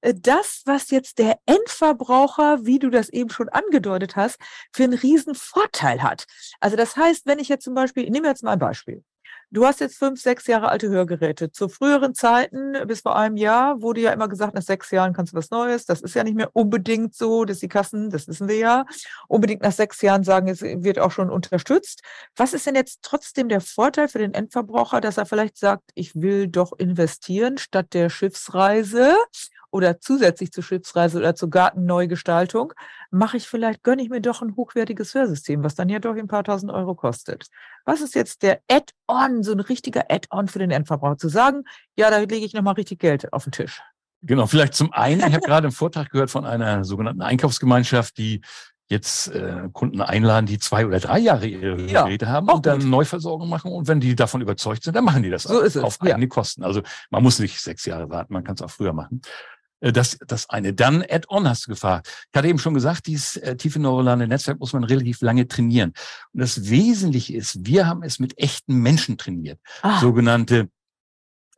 [0.00, 4.40] äh, das, was jetzt der Endverbraucher, wie du das eben schon angedeutet hast,
[4.72, 6.26] für einen riesen Vorteil hat.
[6.58, 9.04] Also das heißt, wenn ich jetzt zum Beispiel, ich nehme jetzt mal ein Beispiel.
[9.54, 11.52] Du hast jetzt fünf, sechs Jahre alte Hörgeräte.
[11.52, 15.34] Zu früheren Zeiten, bis vor einem Jahr, wurde ja immer gesagt, nach sechs Jahren kannst
[15.34, 15.84] du was Neues.
[15.84, 18.86] Das ist ja nicht mehr unbedingt so, dass die Kassen, das wissen wir ja,
[19.28, 22.00] unbedingt nach sechs Jahren sagen, es wird auch schon unterstützt.
[22.34, 26.14] Was ist denn jetzt trotzdem der Vorteil für den Endverbraucher, dass er vielleicht sagt, ich
[26.14, 29.16] will doch investieren statt der Schiffsreise
[29.72, 32.74] oder zusätzlich zur Schiffsreise oder zur Gartenneugestaltung,
[33.10, 36.28] mache ich vielleicht, gönne ich mir doch ein hochwertiges Hörsystem, was dann ja doch ein
[36.28, 37.48] paar tausend Euro kostet.
[37.84, 41.16] Was ist jetzt der Add-on, so ein richtiger Add-on für den Endverbraucher?
[41.16, 41.64] Zu sagen,
[41.96, 43.82] ja, da lege ich nochmal richtig Geld auf den Tisch.
[44.20, 48.42] Genau, vielleicht zum einen, ich habe gerade einen Vortrag gehört von einer sogenannten Einkaufsgemeinschaft, die
[48.92, 52.80] jetzt äh, Kunden einladen, die zwei oder drei Jahre ihre ja, Geräte haben und dann
[52.80, 52.88] gut.
[52.88, 53.72] Neuversorgung machen.
[53.72, 56.28] Und wenn die davon überzeugt sind, dann machen die das so auch, auf eigene ja.
[56.28, 56.62] Kosten.
[56.62, 59.22] Also man muss nicht sechs Jahre warten, man kann es auch früher machen.
[59.82, 60.72] Äh, das, das eine.
[60.72, 62.08] Dann Add-on hast du gefragt.
[62.32, 65.92] Ich hatte eben schon gesagt, dieses äh, tiefe neuronale Netzwerk muss man relativ lange trainieren.
[66.32, 69.58] Und das Wesentliche ist, wir haben es mit echten Menschen trainiert.
[69.82, 70.00] Ah.
[70.00, 70.68] Sogenannte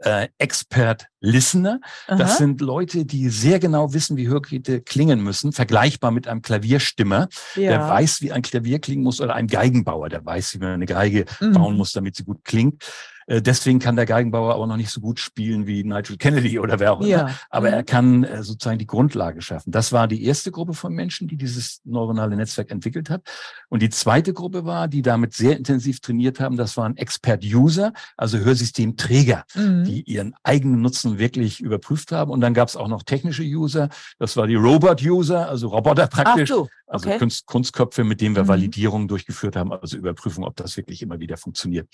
[0.00, 1.80] äh, Expert Listener.
[2.06, 2.16] Aha.
[2.16, 7.28] Das sind Leute, die sehr genau wissen, wie Hörgeräte klingen müssen, vergleichbar mit einem Klavierstimmer,
[7.54, 7.70] ja.
[7.70, 10.87] der weiß, wie ein Klavier klingen muss, oder einem Geigenbauer, der weiß, wie man eine
[10.87, 11.52] Geige mhm.
[11.52, 12.84] bauen muss, damit sie gut klingt.
[13.26, 16.78] Äh, deswegen kann der Geigenbauer aber noch nicht so gut spielen wie Nigel Kennedy oder
[16.80, 17.08] wer auch immer.
[17.08, 17.30] Ja.
[17.50, 17.74] Aber mhm.
[17.74, 19.70] er kann äh, sozusagen die Grundlage schaffen.
[19.70, 23.22] Das war die erste Gruppe von Menschen, die dieses neuronale Netzwerk entwickelt hat.
[23.68, 28.38] Und die zweite Gruppe war, die damit sehr intensiv trainiert haben, das waren Expert-User, also
[28.38, 29.84] Hörsystemträger, mhm.
[29.84, 32.30] die ihren eigenen Nutzen wirklich überprüft haben.
[32.30, 33.88] Und dann gab es auch noch technische User.
[34.18, 36.50] Das war die Robot-User, also Roboter praktisch.
[36.50, 36.68] Ach so.
[36.87, 37.18] Also okay.
[37.18, 38.48] Kunst, Kunstköpfe, mit denen wir mhm.
[38.48, 41.88] Validierungen durchgeführt haben, also Überprüfung, ob das wirklich immer wieder funktioniert.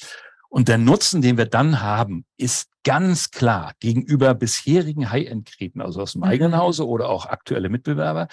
[0.51, 6.13] Und der Nutzen, den wir dann haben, ist ganz klar gegenüber bisherigen High-End-Geräten, also aus
[6.13, 6.59] dem eigenen mhm.
[6.59, 8.27] Hause oder auch aktuelle Mitbewerber,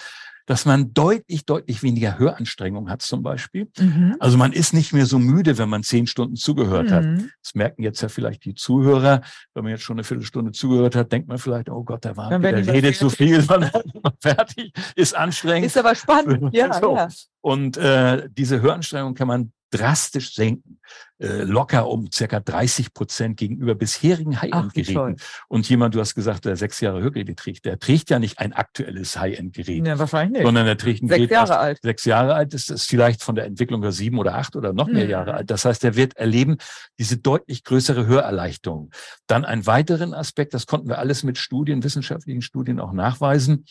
[0.48, 3.68] dass man deutlich, deutlich weniger Höranstrengung hat zum Beispiel.
[3.78, 4.16] Mhm.
[4.18, 6.92] Also man ist nicht mehr so müde, wenn man zehn Stunden zugehört mhm.
[6.92, 7.04] hat.
[7.42, 9.20] Das merken jetzt ja vielleicht die Zuhörer.
[9.52, 12.36] Wenn man jetzt schon eine Viertelstunde zugehört hat, denkt man vielleicht, oh Gott, der war,
[12.36, 13.70] der redet so viel, man
[14.22, 15.66] fertig, ist anstrengend.
[15.66, 16.72] Ist aber spannend, ja.
[16.72, 16.96] So.
[16.96, 17.08] ja.
[17.40, 20.80] Und äh, diese Höranstrengung kann man drastisch senken,
[21.18, 25.16] äh, locker um circa 30 Prozent gegenüber bisherigen High-End-Geräten.
[25.48, 28.52] Und jemand, du hast gesagt, der sechs Jahre Hörgeräte trägt, der trägt ja nicht ein
[28.52, 29.86] aktuelles High-End-Gerät.
[29.86, 30.46] Ja, wahrscheinlich nicht.
[30.46, 31.78] Sondern er trägt ein sechs Gerät, Jahre alt.
[31.82, 34.86] sechs Jahre alt ist, ist vielleicht von der Entwicklung her sieben oder acht oder noch
[34.86, 35.10] mehr mhm.
[35.10, 35.50] Jahre alt.
[35.50, 36.56] Das heißt, er wird erleben
[36.98, 38.90] diese deutlich größere Hörerleichterung.
[39.26, 43.66] Dann einen weiteren Aspekt, das konnten wir alles mit Studien, wissenschaftlichen Studien auch nachweisen.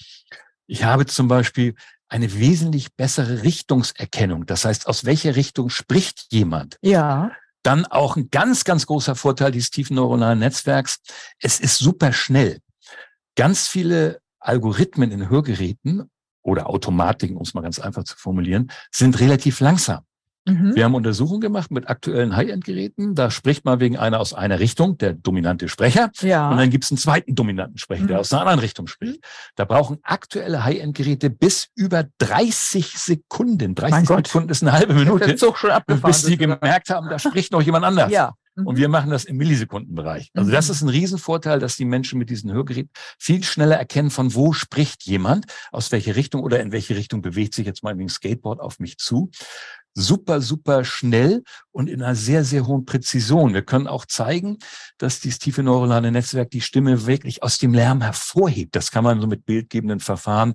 [0.68, 1.76] Ich habe zum Beispiel
[2.10, 4.46] eine wesentlich bessere Richtungserkennung.
[4.46, 6.78] Das heißt, aus welcher Richtung spricht jemand?
[6.82, 7.32] Ja.
[7.64, 11.00] Dann auch ein ganz, ganz großer Vorteil dieses tiefen neuronalen Netzwerks.
[11.42, 12.60] Es ist super schnell.
[13.36, 16.10] Ganz viele Algorithmen in Hörgeräten
[16.42, 20.06] oder Automatiken, um es mal ganz einfach zu formulieren, sind relativ langsam.
[20.48, 20.76] Mhm.
[20.76, 23.16] Wir haben Untersuchungen gemacht mit aktuellen High-End-Geräten.
[23.16, 26.10] Da spricht man wegen einer aus einer Richtung, der dominante Sprecher.
[26.22, 26.50] Ja.
[26.50, 28.08] Und dann gibt es einen zweiten dominanten Sprecher, mhm.
[28.08, 29.20] der aus einer anderen Richtung spricht.
[29.56, 33.76] Da brauchen aktuelle High-End-Geräte bis über 30 Sekunden.
[33.76, 35.26] 30 Sekunden ist eine halbe Minute.
[35.26, 36.12] Der Zug schon abgefahren.
[36.12, 38.12] Bis sie gemerkt haben, da spricht noch jemand anders.
[38.12, 38.34] Ja.
[38.58, 38.78] Und mhm.
[38.78, 40.32] wir machen das im Millisekundenbereich.
[40.34, 40.72] Also das mhm.
[40.72, 45.04] ist ein Riesenvorteil, dass die Menschen mit diesen Hörgeräten viel schneller erkennen, von wo spricht
[45.04, 48.80] jemand, aus welche Richtung oder in welche Richtung bewegt sich jetzt mal wegen Skateboard auf
[48.80, 49.30] mich zu
[49.98, 53.56] super, super schnell und in einer sehr, sehr hohen Präzision.
[53.56, 54.58] Wir können auch zeigen,
[55.00, 58.76] dass dieses tiefe neuronale Netzwerk die Stimme wirklich aus dem Lärm hervorhebt.
[58.76, 60.54] Das kann man so mit bildgebenden Verfahren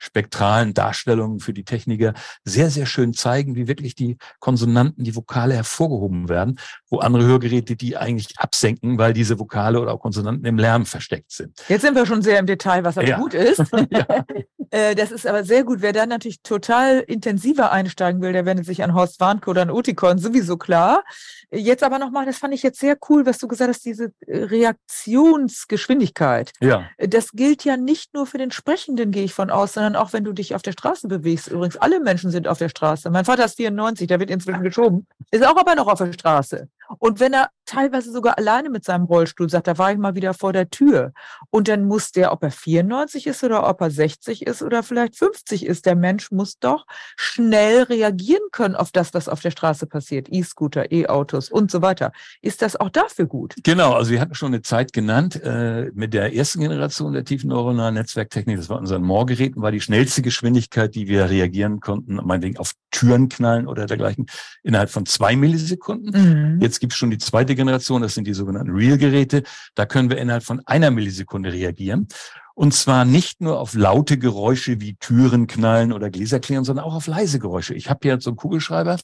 [0.00, 5.54] spektralen Darstellungen für die Techniker sehr, sehr schön zeigen, wie wirklich die Konsonanten, die Vokale
[5.54, 6.58] hervorgehoben werden,
[6.90, 11.32] wo andere Hörgeräte die eigentlich absenken, weil diese Vokale oder auch Konsonanten im Lärm versteckt
[11.32, 11.62] sind.
[11.68, 13.18] Jetzt sind wir schon sehr im Detail, was aber ja.
[13.18, 13.62] gut ist.
[13.90, 14.06] ja.
[14.72, 15.82] Äh, das ist aber sehr gut.
[15.82, 19.70] Wer da natürlich total intensiver einsteigen will, der wendet sich an Horst Warnke oder an
[19.70, 21.02] Utikon, sowieso klar.
[21.50, 24.44] Jetzt aber nochmal, das fand ich jetzt sehr cool, was du gesagt hast, diese äh,
[24.44, 26.52] Reaktionsgeschwindigkeit.
[26.60, 26.84] Ja.
[26.98, 30.22] Das gilt ja nicht nur für den Sprechenden, gehe ich von aus, sondern auch wenn
[30.22, 31.48] du dich auf der Straße bewegst.
[31.48, 33.10] Übrigens, alle Menschen sind auf der Straße.
[33.10, 36.68] Mein Vater ist 94, der wird inzwischen geschoben, ist auch aber noch auf der Straße.
[36.98, 40.34] Und wenn er teilweise sogar alleine mit seinem Rollstuhl sagt, da war ich mal wieder
[40.34, 41.12] vor der Tür.
[41.50, 45.16] Und dann muss der, ob er 94 ist oder ob er 60 ist oder vielleicht
[45.16, 46.84] 50 ist, der Mensch muss doch
[47.16, 50.28] schnell reagieren können auf das, was auf der Straße passiert.
[50.30, 52.10] E-Scooter, E-Autos und so weiter.
[52.42, 53.54] Ist das auch dafür gut?
[53.62, 57.50] Genau, also wir hatten schon eine Zeit genannt, äh, mit der ersten Generation der tiefen
[57.50, 62.58] neuronalen Netzwerktechnik, das war unseren Moorgeräten, war die schnellste Geschwindigkeit, die wir reagieren konnten, meinetwegen
[62.58, 64.26] auf Türen knallen oder dergleichen,
[64.64, 66.56] innerhalb von zwei Millisekunden.
[66.56, 66.60] Mhm.
[66.60, 69.42] Jetzt Jetzt gibt es schon die zweite Generation, das sind die sogenannten Real-Geräte.
[69.74, 72.08] Da können wir innerhalb von einer Millisekunde reagieren.
[72.54, 76.94] Und zwar nicht nur auf laute Geräusche wie Türen knallen oder Gläser klirren, sondern auch
[76.94, 77.74] auf leise Geräusche.
[77.74, 78.96] Ich habe hier so einen Kugelschreiber,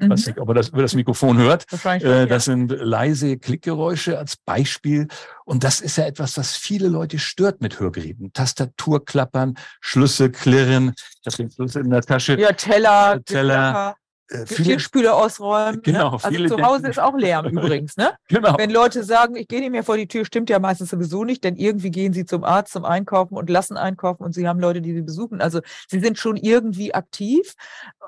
[0.00, 0.10] Mhm.
[0.10, 1.70] Weiß nicht, ob er das über das Mikrofon hört.
[1.70, 2.54] Wahrscheinlich äh, das ja.
[2.54, 5.08] sind leise Klickgeräusche als Beispiel.
[5.44, 8.32] Und das ist ja etwas, was viele Leute stört mit Hörgeräten.
[8.32, 12.40] Tastatur klappern, Schlüssel klirren, das sind Schlüssel in der Tasche.
[12.40, 13.94] Ja, Teller, Teller.
[14.30, 15.76] Äh, Geschirrspüle ausräumen.
[15.76, 15.80] Ne?
[15.82, 16.12] Genau.
[16.12, 16.18] Ne?
[16.22, 17.96] Also zu Hause ist auch Lärm übrigens.
[17.96, 18.12] Ne?
[18.28, 18.56] Genau.
[18.56, 21.42] Wenn Leute sagen, ich gehe nicht mehr vor die Tür, stimmt ja meistens sowieso nicht,
[21.42, 24.80] denn irgendwie gehen sie zum Arzt zum Einkaufen und lassen einkaufen und sie haben Leute,
[24.80, 25.40] die sie besuchen.
[25.40, 27.54] Also sie sind schon irgendwie aktiv.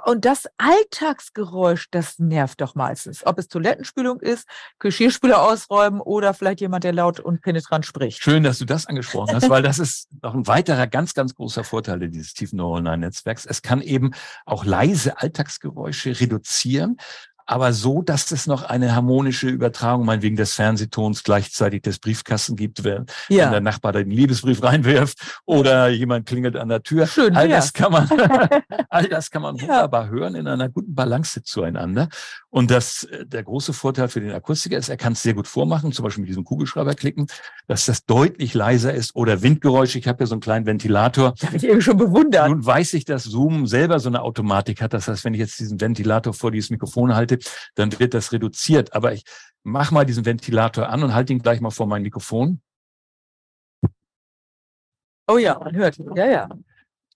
[0.04, 3.24] Und das Alltagsgeräusch, das nervt doch meistens.
[3.24, 8.22] Ob es Toilettenspülung ist, Geschirrspüle ausräumen oder vielleicht jemand, der laut und penetrant spricht.
[8.22, 11.64] Schön, dass du das angesprochen hast, weil das ist noch ein weiterer ganz, ganz großer
[11.64, 13.46] Vorteil dieses tiefen neuronalen Netzwerks.
[13.46, 14.12] Es kann eben
[14.44, 16.96] auch leise Alltagsgeräusche reduzieren,
[17.46, 22.84] aber so, dass es noch eine harmonische Übertragung, meinetwegen des Fernsehtons gleichzeitig des Briefkasten gibt,
[22.84, 23.50] wenn, ja.
[23.50, 27.06] der Nachbar den Liebesbrief reinwirft oder jemand klingelt an der Tür.
[27.06, 28.08] Schön, all das kann man,
[28.88, 32.08] all das kann man wunderbar hören in einer guten Balance zueinander.
[32.50, 35.48] Und das, äh, der große Vorteil für den Akustiker ist, er kann es sehr gut
[35.48, 37.26] vormachen, zum Beispiel mit diesem Kugelschreiber klicken,
[37.66, 39.98] dass das deutlich leiser ist oder Windgeräusche.
[39.98, 41.34] Ich habe ja so einen kleinen Ventilator.
[41.44, 42.50] Habe ich eben schon bewundert.
[42.50, 44.92] Nun weiß ich, dass Zoom selber so eine Automatik hat.
[44.92, 47.31] Das heißt, wenn ich jetzt diesen Ventilator vor dieses Mikrofon halte,
[47.74, 48.94] dann wird das reduziert.
[48.94, 49.24] Aber ich
[49.62, 52.60] mache mal diesen Ventilator an und halte ihn gleich mal vor mein Mikrofon.
[55.28, 55.98] Oh ja, man hört.
[56.16, 56.48] Ja, ja.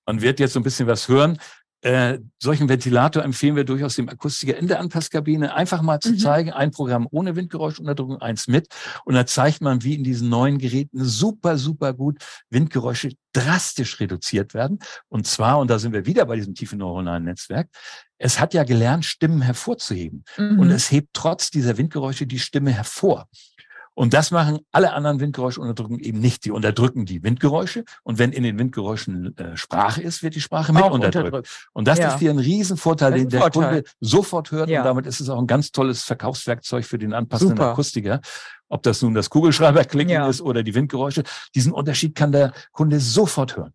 [0.07, 1.39] Man wird jetzt so ein bisschen was hören.
[1.83, 6.19] Äh, solchen Ventilator empfehlen wir durchaus dem Akustiker in der Anpasskabine einfach mal zu mhm.
[6.19, 8.69] zeigen, ein Programm ohne Windgeräuschunterdrückung, eins mit.
[9.05, 12.19] Und da zeigt man, wie in diesen neuen Geräten super, super gut
[12.51, 14.79] Windgeräusche drastisch reduziert werden.
[15.09, 17.69] Und zwar, und da sind wir wieder bei diesem tiefen neuronalen Netzwerk,
[18.19, 20.25] es hat ja gelernt, Stimmen hervorzuheben.
[20.39, 20.59] Mhm.
[20.59, 23.29] Und es hebt trotz dieser Windgeräusche die Stimme hervor.
[23.99, 26.45] Und das machen alle anderen Windgeräuschunterdrückungen eben nicht.
[26.45, 27.85] Die unterdrücken die Windgeräusche.
[28.03, 31.17] Und wenn in den Windgeräuschen äh, Sprache ist, wird die Sprache mit unterdrückt.
[31.17, 31.69] unterdrückt.
[31.73, 32.09] Und das ja.
[32.09, 33.63] ist hier ein Riesenvorteil, den der Vorteil.
[33.63, 34.69] Kunde sofort hört.
[34.69, 34.81] Ja.
[34.81, 37.71] Und damit ist es auch ein ganz tolles Verkaufswerkzeug für den anpassenden Super.
[37.71, 38.21] Akustiker.
[38.69, 40.29] Ob das nun das Kugelschreiberklicken ja.
[40.29, 41.23] ist oder die Windgeräusche.
[41.55, 43.73] Diesen Unterschied kann der Kunde sofort hören.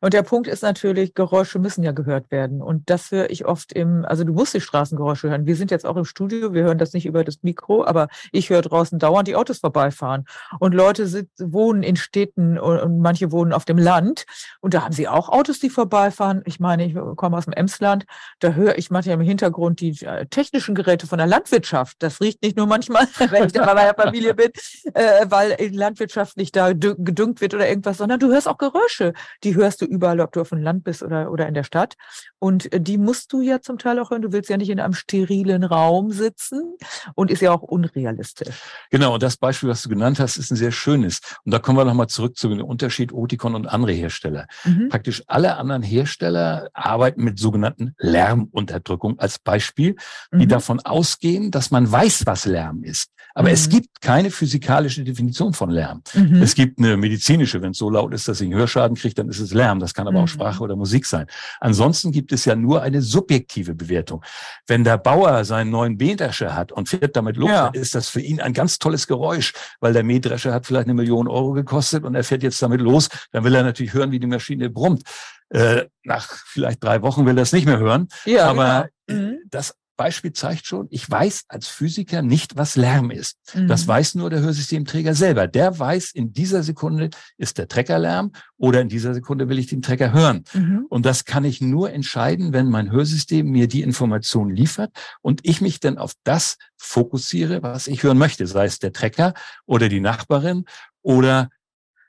[0.00, 2.62] Und der Punkt ist natürlich, Geräusche müssen ja gehört werden.
[2.62, 5.46] Und das höre ich oft im, also du musst die Straßengeräusche hören.
[5.46, 8.50] Wir sind jetzt auch im Studio, wir hören das nicht über das Mikro, aber ich
[8.50, 10.24] höre draußen dauernd die Autos vorbeifahren.
[10.58, 14.24] Und Leute sind, wohnen in Städten und manche wohnen auf dem Land.
[14.60, 16.42] Und da haben sie auch Autos, die vorbeifahren.
[16.44, 18.04] Ich meine, ich komme aus dem Emsland,
[18.40, 21.96] da höre ich manchmal im Hintergrund die äh, technischen Geräte von der Landwirtschaft.
[22.00, 24.50] Das riecht nicht nur manchmal, wenn ich da bei der Familie bin,
[24.94, 29.12] äh, weil in Landwirtschaft nicht da gedüngt wird oder irgendwas, sondern du hörst auch Geräusche.
[29.42, 31.94] Die hörst du überall, ob du auf dem Land bist oder, oder in der Stadt.
[32.38, 34.22] Und äh, die musst du ja zum Teil auch hören.
[34.22, 36.76] Du willst ja nicht in einem sterilen Raum sitzen
[37.14, 38.56] und ist ja auch unrealistisch.
[38.90, 41.20] Genau, und das Beispiel, was du genannt hast, ist ein sehr schönes.
[41.44, 44.46] Und da kommen wir nochmal zurück zu dem Unterschied Oticon und andere Hersteller.
[44.64, 44.88] Mhm.
[44.88, 49.96] Praktisch alle anderen Hersteller arbeiten mit sogenannten Lärmunterdrückung als Beispiel,
[50.32, 50.48] die mhm.
[50.48, 53.10] davon ausgehen, dass man weiß, was Lärm ist.
[53.34, 53.54] Aber mhm.
[53.54, 56.02] es gibt keine physikalische Definition von Lärm.
[56.14, 56.42] Mhm.
[56.42, 59.28] Es gibt eine medizinische, wenn es so laut ist, dass ich einen Hörschaden kriege, dann
[59.28, 59.73] ist es Lärm.
[59.80, 60.24] Das kann aber mhm.
[60.24, 61.26] auch Sprache oder Musik sein.
[61.60, 64.24] Ansonsten gibt es ja nur eine subjektive Bewertung.
[64.66, 67.68] Wenn der Bauer seinen neuen Mähdrescher hat und fährt damit los, ja.
[67.68, 71.28] ist das für ihn ein ganz tolles Geräusch, weil der Mähdrescher hat vielleicht eine Million
[71.28, 73.08] Euro gekostet und er fährt jetzt damit los.
[73.32, 75.02] Dann will er natürlich hören, wie die Maschine brummt.
[75.50, 78.08] Äh, nach vielleicht drei Wochen will er es nicht mehr hören.
[78.24, 79.22] Ja, aber genau.
[79.22, 79.38] mhm.
[79.50, 83.38] das Beispiel zeigt schon, ich weiß als Physiker nicht, was Lärm ist.
[83.54, 83.68] Mhm.
[83.68, 85.46] Das weiß nur der Hörsystemträger selber.
[85.46, 89.66] Der weiß, in dieser Sekunde ist der Trecker Lärm oder in dieser Sekunde will ich
[89.66, 90.44] den Trecker hören.
[90.52, 90.86] Mhm.
[90.88, 95.60] Und das kann ich nur entscheiden, wenn mein Hörsystem mir die Information liefert und ich
[95.60, 99.34] mich dann auf das fokussiere, was ich hören möchte, sei es der Trecker
[99.66, 100.64] oder die Nachbarin
[101.02, 101.50] oder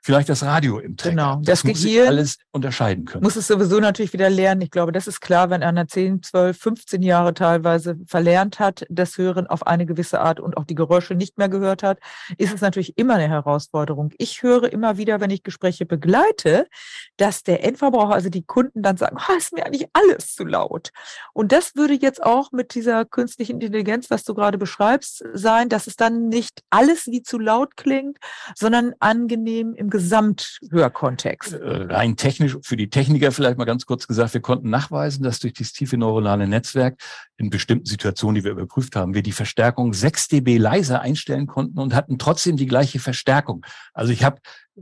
[0.06, 1.10] vielleicht das Radio im Trecker.
[1.16, 1.36] Genau.
[1.36, 3.24] Das, das muss Gehirn alles unterscheiden können.
[3.24, 4.60] Muss es sowieso natürlich wieder lernen.
[4.60, 9.18] Ich glaube, das ist klar, wenn einer 10, 12, 15 Jahre teilweise verlernt hat, das
[9.18, 11.98] Hören auf eine gewisse Art und auch die Geräusche nicht mehr gehört hat,
[12.38, 14.12] ist es natürlich immer eine Herausforderung.
[14.18, 16.68] Ich höre immer wieder, wenn ich Gespräche begleite,
[17.16, 20.90] dass der Endverbraucher, also die Kunden dann sagen, oh, ist mir eigentlich alles zu laut.
[21.32, 25.88] Und das würde jetzt auch mit dieser künstlichen Intelligenz, was du gerade beschreibst, sein, dass
[25.88, 28.18] es dann nicht alles wie zu laut klingt,
[28.54, 31.54] sondern angenehm im Gesamthörkontext?
[31.54, 35.38] Äh, rein technisch, für die Techniker vielleicht mal ganz kurz gesagt, wir konnten nachweisen, dass
[35.38, 37.00] durch das tiefe neuronale Netzwerk
[37.38, 41.78] in bestimmten Situationen, die wir überprüft haben, wir die Verstärkung 6 dB leiser einstellen konnten
[41.78, 43.64] und hatten trotzdem die gleiche Verstärkung.
[43.94, 44.38] Also ich habe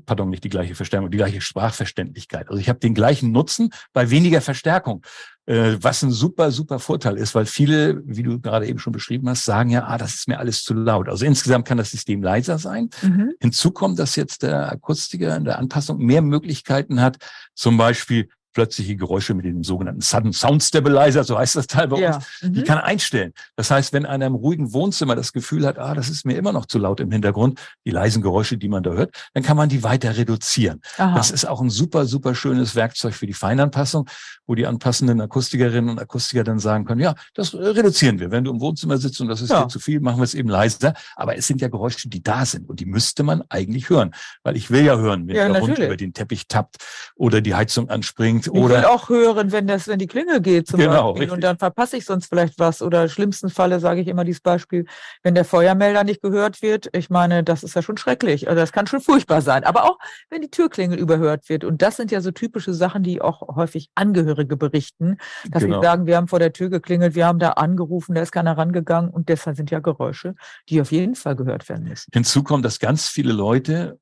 [0.07, 2.49] pardon, nicht die gleiche Verstärkung, die gleiche Sprachverständlichkeit.
[2.49, 5.05] Also ich habe den gleichen Nutzen bei weniger Verstärkung.
[5.47, 9.29] Äh, was ein super, super Vorteil ist, weil viele, wie du gerade eben schon beschrieben
[9.29, 11.09] hast, sagen ja, ah, das ist mir alles zu laut.
[11.09, 12.91] Also insgesamt kann das System leiser sein.
[13.03, 13.33] Mhm.
[13.41, 17.19] Hinzu kommt, dass jetzt der Akustiker in der Anpassung mehr Möglichkeiten hat,
[17.55, 22.01] zum Beispiel plötzliche Geräusche mit dem sogenannten Sudden Sound Stabilizer, so heißt das Teil bei
[22.01, 22.17] ja.
[22.17, 22.53] uns, mhm.
[22.55, 23.33] die kann einstellen.
[23.57, 26.53] Das heißt, wenn einer im ruhigen Wohnzimmer das Gefühl hat, ah, das ist mir immer
[26.53, 29.69] noch zu laut im Hintergrund, die leisen Geräusche, die man da hört, dann kann man
[29.69, 30.81] die weiter reduzieren.
[30.97, 31.15] Aha.
[31.17, 34.09] Das ist auch ein super, super schönes Werkzeug für die Feinanpassung,
[34.47, 38.31] wo die anpassenden Akustikerinnen und Akustiker dann sagen können, ja, das reduzieren wir.
[38.31, 39.63] Wenn du im Wohnzimmer sitzt und das ist ja.
[39.63, 40.95] dir zu viel, machen wir es eben leiser.
[41.17, 44.15] Aber es sind ja Geräusche, die da sind und die müsste man eigentlich hören.
[44.43, 45.79] Weil ich will ja hören, wenn ja, der natürlich.
[45.79, 46.77] Hund über den Teppich tappt
[47.17, 48.79] oder die Heizung anspringt ich oder.
[48.79, 51.23] will auch hören, wenn das, wenn die Klingel geht zum genau, Beispiel.
[51.23, 51.33] Richtig.
[51.33, 52.83] Und dann verpasse ich sonst vielleicht was.
[52.83, 54.87] Oder schlimmsten Falle sage ich immer dieses Beispiel,
[55.23, 56.89] wenn der Feuermelder nicht gehört wird.
[56.93, 58.49] Ich meine, das ist ja schon schrecklich.
[58.49, 59.65] Also das kann schon furchtbar sein.
[59.65, 59.99] Aber auch,
[60.31, 61.65] wenn die Türklingel überhört wird.
[61.65, 65.19] Und das sind ja so typische Sachen, die auch häufig Angehörige berichten,
[65.51, 65.81] dass genau.
[65.81, 68.57] sie sagen, wir haben vor der Tür geklingelt, wir haben da angerufen, da ist keiner
[68.57, 69.11] rangegangen.
[69.11, 70.35] Und deshalb sind ja Geräusche,
[70.69, 72.11] die auf jeden Fall gehört werden müssen.
[72.13, 73.99] Hinzu kommt, dass ganz viele Leute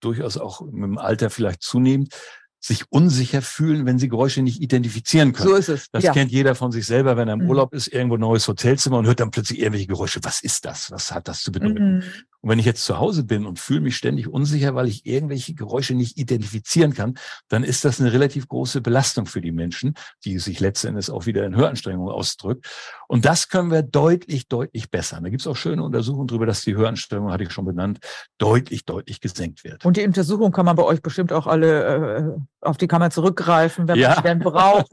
[0.00, 2.14] durchaus auch mit dem Alter vielleicht zunehmend
[2.66, 5.50] sich unsicher fühlen, wenn sie Geräusche nicht identifizieren können.
[5.50, 5.90] So ist es.
[5.90, 6.12] Das ja.
[6.12, 7.50] kennt jeder von sich selber, wenn er im mhm.
[7.50, 10.20] Urlaub ist, irgendwo ein neues Hotelzimmer und hört dann plötzlich irgendwelche Geräusche.
[10.22, 10.90] Was ist das?
[10.90, 11.96] Was hat das zu bedeuten?
[11.96, 12.02] Mhm.
[12.46, 15.54] Und wenn ich jetzt zu Hause bin und fühle mich ständig unsicher, weil ich irgendwelche
[15.54, 17.14] Geräusche nicht identifizieren kann,
[17.48, 21.44] dann ist das eine relativ große Belastung für die Menschen, die sich letztendlich auch wieder
[21.44, 22.66] in Höranstrengungen ausdrückt.
[23.08, 25.24] Und das können wir deutlich, deutlich bessern.
[25.24, 27.98] Da gibt es auch schöne Untersuchungen darüber, dass die Höranstrengung, hatte ich schon benannt,
[28.38, 29.84] deutlich, deutlich gesenkt wird.
[29.84, 33.10] Und die Untersuchung kann man bei euch bestimmt auch alle, äh, auf die kann man
[33.10, 34.14] zurückgreifen, wenn ja.
[34.14, 34.88] man denn braucht.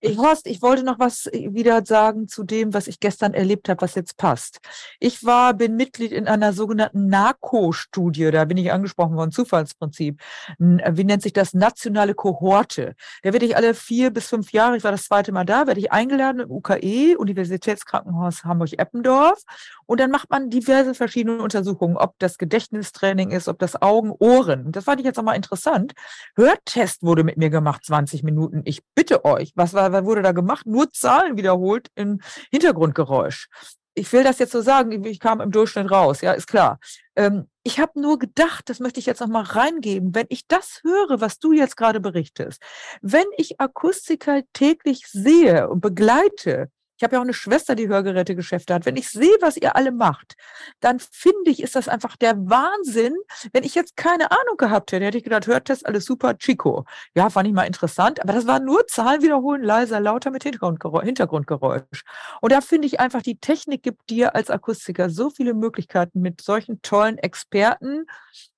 [0.00, 3.82] Ich, Horst, ich wollte noch was wieder sagen zu dem, was ich gestern erlebt habe,
[3.82, 4.60] was jetzt passt.
[5.00, 10.20] Ich war, bin Mitglied in einer sogenannten NACO-Studie, da bin ich angesprochen worden, Zufallsprinzip.
[10.58, 11.54] Wie nennt sich das?
[11.54, 12.94] Nationale Kohorte.
[13.22, 15.80] Da werde ich alle vier bis fünf Jahre, ich war das zweite Mal da, werde
[15.80, 19.42] ich eingeladen im UKE, Universitätskrankenhaus Hamburg-Eppendorf.
[19.86, 24.72] Und dann macht man diverse verschiedene Untersuchungen, ob das Gedächtnistraining ist, ob das Augen, Ohren.
[24.72, 25.92] Das fand ich jetzt nochmal interessant.
[26.36, 28.62] Hörtest wurde mit mir gemacht, 20 Minuten.
[28.64, 30.66] Ich bitte euch, was, war, was wurde da gemacht?
[30.66, 33.48] Nur Zahlen wiederholt im Hintergrundgeräusch
[33.96, 36.78] ich will das jetzt so sagen, ich kam im Durchschnitt raus, ja, ist klar.
[37.16, 40.82] Ähm, ich habe nur gedacht, das möchte ich jetzt noch mal reingeben, wenn ich das
[40.84, 42.62] höre, was du jetzt gerade berichtest,
[43.00, 48.74] wenn ich Akustiker täglich sehe und begleite, ich habe ja auch eine Schwester, die Hörgerätegeschäfte
[48.74, 48.86] hat.
[48.86, 50.34] Wenn ich sehe, was ihr alle macht,
[50.80, 53.14] dann finde ich, ist das einfach der Wahnsinn.
[53.52, 56.84] Wenn ich jetzt keine Ahnung gehabt hätte, hätte ich gedacht, Hörtest, alles super, Chico.
[57.14, 62.02] Ja, fand ich mal interessant, aber das waren nur Zahlen wiederholen, leiser, lauter mit Hintergrundgeräusch.
[62.40, 66.40] Und da finde ich einfach, die Technik gibt dir als Akustiker so viele Möglichkeiten mit
[66.40, 68.06] solchen tollen Experten,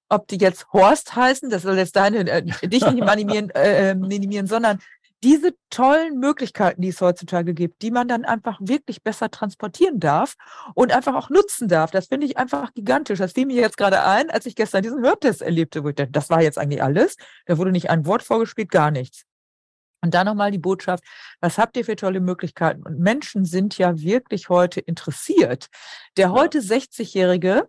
[0.08, 3.94] ob die jetzt Horst heißen, das soll jetzt deine, äh, dich nicht minimieren, äh, äh,
[3.94, 4.78] minimieren, sondern
[5.24, 10.34] diese tollen Möglichkeiten, die es heutzutage gibt, die man dann einfach wirklich besser transportieren darf
[10.74, 13.18] und einfach auch nutzen darf, das finde ich einfach gigantisch.
[13.18, 16.12] Das fiel mir jetzt gerade ein, als ich gestern diesen Hörtest erlebte, wo ich dachte,
[16.12, 17.16] das war jetzt eigentlich alles.
[17.46, 19.24] Da wurde nicht ein Wort vorgespielt, gar nichts.
[20.00, 21.02] Und dann nochmal die Botschaft,
[21.40, 22.82] was habt ihr für tolle Möglichkeiten?
[22.84, 25.66] Und Menschen sind ja wirklich heute interessiert.
[26.16, 27.68] Der heute 60-Jährige,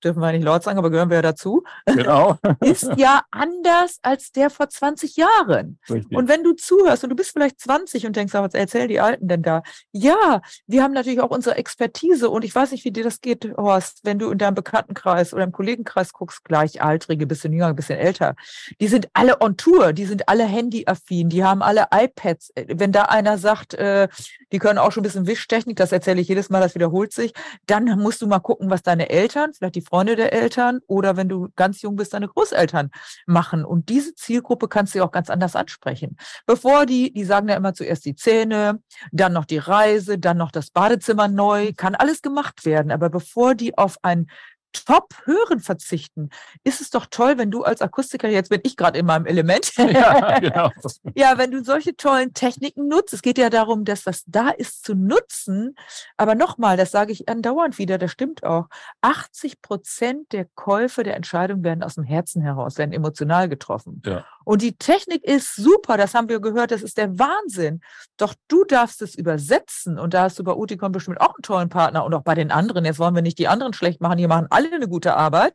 [0.00, 2.38] dürfen wir nicht laut sagen, aber gehören wir ja dazu, genau.
[2.60, 5.78] ist ja anders als der vor 20 Jahren.
[5.88, 6.16] Richtig.
[6.16, 9.28] Und wenn du zuhörst und du bist vielleicht 20 und denkst, was erzählen die Alten
[9.28, 9.62] denn da?
[9.92, 13.52] Ja, wir haben natürlich auch unsere Expertise und ich weiß nicht, wie dir das geht,
[13.56, 18.34] Horst, wenn du in deinem Bekanntenkreis oder im Kollegenkreis guckst, gleichaltrige, bisschen jünger, bisschen älter.
[18.80, 22.52] Die sind alle on Tour, die sind alle handyaffin, die haben alle iPads.
[22.66, 24.08] Wenn da einer sagt, äh,
[24.52, 27.32] die können auch schon ein bisschen Wischtechnik, das erzähle ich jedes Mal, das wiederholt sich,
[27.66, 31.28] dann musst du mal gucken, was deine Eltern, vielleicht die Freunde der Eltern oder wenn
[31.28, 32.90] du ganz jung bist, deine Großeltern
[33.26, 33.64] machen.
[33.64, 36.16] Und diese Zielgruppe kannst du auch ganz anders ansprechen.
[36.46, 40.52] Bevor die, die sagen ja immer zuerst die Zähne, dann noch die Reise, dann noch
[40.52, 42.92] das Badezimmer neu, kann alles gemacht werden.
[42.92, 44.28] Aber bevor die auf ein
[44.72, 46.30] Top-Hören verzichten,
[46.64, 49.72] ist es doch toll, wenn du als Akustiker, jetzt bin ich gerade in meinem Element,
[49.76, 50.70] ja, genau.
[51.14, 53.12] ja, wenn du solche tollen Techniken nutzt.
[53.12, 55.74] Es geht ja darum, dass das da ist zu nutzen.
[56.16, 58.68] Aber nochmal, das sage ich andauernd wieder, das stimmt auch.
[59.02, 64.02] 80 Prozent der Käufe der Entscheidung werden aus dem Herzen heraus, werden emotional getroffen.
[64.04, 64.24] Ja.
[64.50, 67.82] Und die Technik ist super, das haben wir gehört, das ist der Wahnsinn.
[68.16, 71.68] Doch du darfst es übersetzen und da hast du bei Uticon bestimmt auch einen tollen
[71.68, 72.84] Partner und auch bei den anderen.
[72.84, 75.54] Jetzt wollen wir nicht die anderen schlecht machen, die machen alle eine gute Arbeit.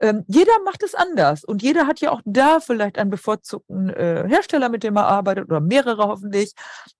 [0.00, 4.24] Ähm, jeder macht es anders und jeder hat ja auch da vielleicht einen bevorzugten äh,
[4.26, 6.54] Hersteller, mit dem er arbeitet oder mehrere hoffentlich.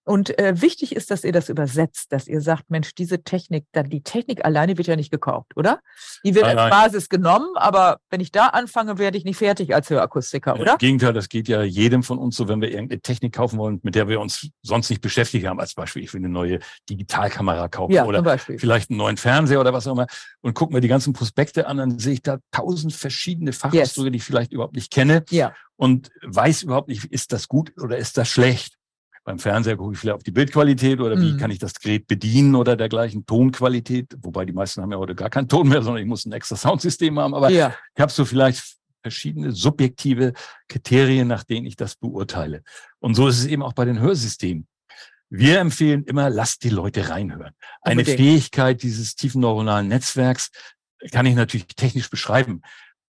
[0.05, 3.89] Und äh, wichtig ist, dass ihr das übersetzt, dass ihr sagt, Mensch, diese Technik, dann
[3.89, 5.81] die Technik alleine wird ja nicht gekauft, oder?
[6.23, 9.75] Die wird nein, als Basis genommen, aber wenn ich da anfange, werde ich nicht fertig
[9.75, 10.73] als Hörakustiker, oder?
[10.73, 13.81] Im Gegenteil, das geht ja jedem von uns so, wenn wir irgendeine Technik kaufen wollen,
[13.83, 15.59] mit der wir uns sonst nicht beschäftigt haben.
[15.59, 16.59] Als Beispiel, ich will eine neue
[16.91, 20.07] Digitalkamera kaufen ja, oder vielleicht einen neuen Fernseher oder was auch immer.
[20.43, 24.13] Und gucken wir die ganzen Prospekte an, dann sehe ich da tausend verschiedene Fachausdrücke, yes.
[24.13, 25.25] die ich vielleicht überhaupt nicht kenne.
[25.31, 25.55] Ja.
[25.77, 28.75] Und weiß überhaupt nicht, ist das gut oder ist das schlecht?
[29.25, 31.37] Beim Fernseher gucke ich vielleicht auf die Bildqualität oder wie mhm.
[31.37, 35.31] kann ich das Gerät bedienen oder dergleichen Tonqualität, wobei die meisten haben ja heute gar
[35.31, 37.35] keinen Ton mehr, sondern ich muss ein extra Soundsystem haben.
[37.35, 37.75] Aber ja.
[37.95, 40.33] ich habe so vielleicht verschiedene subjektive
[40.69, 42.63] Kriterien, nach denen ich das beurteile.
[42.99, 44.67] Und so ist es eben auch bei den Hörsystemen.
[45.29, 47.55] Wir empfehlen immer, lasst die Leute reinhören.
[47.83, 48.19] Eine Unbedingt.
[48.19, 50.51] Fähigkeit dieses tiefen neuronalen Netzwerks
[51.13, 52.63] kann ich natürlich technisch beschreiben.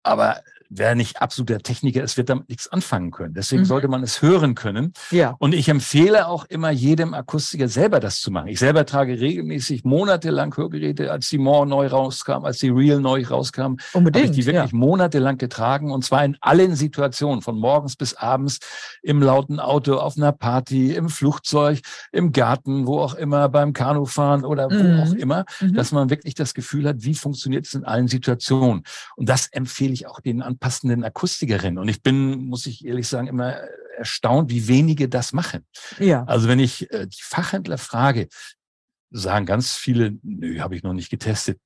[0.02, 3.34] Aber wer nicht absoluter Techniker ist, wird damit nichts anfangen können.
[3.34, 3.66] Deswegen mhm.
[3.66, 4.94] sollte man es hören können.
[5.12, 5.36] Ja.
[5.40, 8.48] Und ich empfehle auch immer jedem Akustiker selber das zu machen.
[8.48, 13.26] Ich selber trage regelmäßig monatelang Hörgeräte, als die More neu rauskam, als die Real neu
[13.26, 13.78] rauskam.
[13.94, 14.78] Habe ich die wirklich ja.
[14.78, 18.60] monatelang getragen und zwar in allen Situationen, von morgens bis abends,
[19.02, 21.80] im lauten Auto, auf einer Party, im Flugzeug,
[22.12, 25.00] im Garten, wo auch immer, beim Kanufahren oder wo mhm.
[25.00, 25.74] auch immer, mhm.
[25.74, 28.84] dass man wirklich das Gefühl hat, wie funktioniert es in allen Situationen.
[29.16, 31.78] Und das empfehle ich auch den passenden Akustikerin.
[31.78, 33.58] Und ich bin, muss ich ehrlich sagen, immer
[33.98, 35.66] erstaunt, wie wenige das machen.
[36.00, 36.24] Ja.
[36.26, 38.28] Also wenn ich äh, die Fachhändler frage,
[39.12, 41.60] sagen ganz viele, nö, habe ich noch nicht getestet.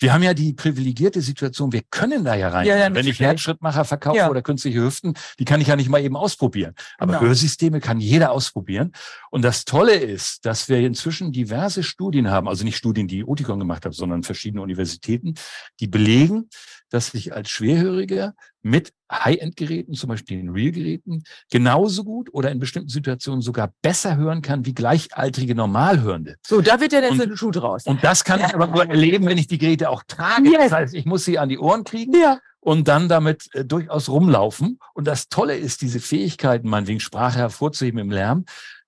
[0.00, 2.66] Wir haben ja die privilegierte Situation, wir können da ja rein.
[2.66, 4.30] Ja, ja, Wenn ich Herzschrittmacher verkaufe ja.
[4.30, 6.74] oder künstliche Hüften, die kann ich ja nicht mal eben ausprobieren.
[6.98, 7.26] Aber genau.
[7.26, 8.92] Hörsysteme kann jeder ausprobieren.
[9.30, 13.58] Und das Tolle ist, dass wir inzwischen diverse Studien haben, also nicht Studien, die Oticon
[13.58, 15.34] gemacht hat, sondern verschiedene Universitäten,
[15.80, 16.48] die belegen,
[16.90, 22.88] dass ich als Schwerhöriger mit High-End-Geräten, zum Beispiel den Real-Geräten, genauso gut oder in bestimmten
[22.88, 26.36] Situationen sogar besser hören kann wie gleichaltrige Normalhörende.
[26.46, 27.86] So, da wird ja der und, Schuh draus.
[27.86, 30.50] Und das kann ich aber nur erleben, wenn ich die Geräte auch trage.
[30.50, 30.64] Yes.
[30.64, 32.14] Das heißt, ich muss sie an die Ohren kriegen.
[32.14, 34.78] Ja und dann damit äh, durchaus rumlaufen.
[34.92, 38.44] Und das Tolle ist, diese Fähigkeiten, meinetwegen Sprache hervorzuheben im Lärm,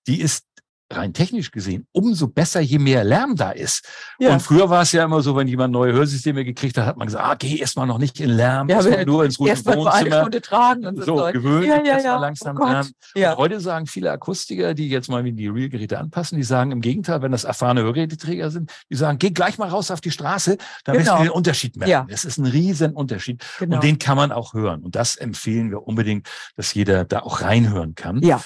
[0.06, 0.44] die ist
[0.92, 3.88] rein technisch gesehen umso besser, je mehr Lärm da ist.
[4.18, 4.32] Ja.
[4.32, 7.06] Und früher war es ja immer so, wenn jemand neue Hörsysteme gekriegt hat, hat man
[7.06, 10.30] gesagt, ah, geh erstmal noch nicht in Lärm, ja, nur ins ruhige Wohnzimmer.
[10.40, 11.18] Tragen und so.
[11.18, 12.18] So, gewöhnt, ja, ja, ja.
[12.18, 12.88] langsam oh Lärm.
[13.14, 13.36] Ja.
[13.36, 17.32] heute sagen viele Akustiker, die jetzt mal die Real-Geräte anpassen, die sagen im Gegenteil, wenn
[17.32, 21.04] das erfahrene Hörgeräteträger sind, die sagen, geh gleich mal raus auf die Straße, da genau.
[21.04, 21.90] wirst du den Unterschied merken.
[21.90, 22.06] Ja.
[22.08, 23.44] Das ist ein riesen Unterschied.
[23.58, 23.76] Genau.
[23.76, 24.82] Und den kann man auch hören.
[24.82, 28.22] Und das empfehlen wir unbedingt, dass jeder da auch reinhören kann.
[28.22, 28.40] Ja.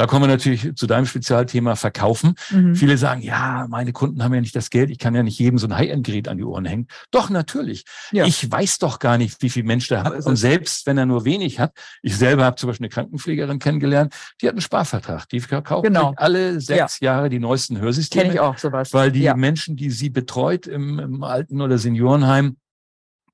[0.00, 2.34] Da kommen wir natürlich zu deinem Spezialthema Verkaufen.
[2.50, 2.74] Mhm.
[2.74, 5.58] Viele sagen, ja, meine Kunden haben ja nicht das Geld, ich kann ja nicht jedem
[5.58, 6.86] so ein High-End-Gerät an die Ohren hängen.
[7.10, 7.84] Doch, natürlich.
[8.10, 8.24] Ja.
[8.24, 10.24] Ich weiß doch gar nicht, wie viel Mensch der hat.
[10.24, 14.14] Und selbst wenn er nur wenig hat, ich selber habe zum Beispiel eine Krankenpflegerin kennengelernt,
[14.40, 15.28] die hat einen Sparvertrag.
[15.28, 16.14] Die verkauft genau.
[16.16, 17.12] alle sechs ja.
[17.12, 18.22] Jahre die neuesten Hörsysteme.
[18.22, 18.94] Kenne ich auch sowas.
[18.94, 19.36] Weil die ja.
[19.36, 22.56] Menschen, die sie betreut im, im Alten- oder Seniorenheim,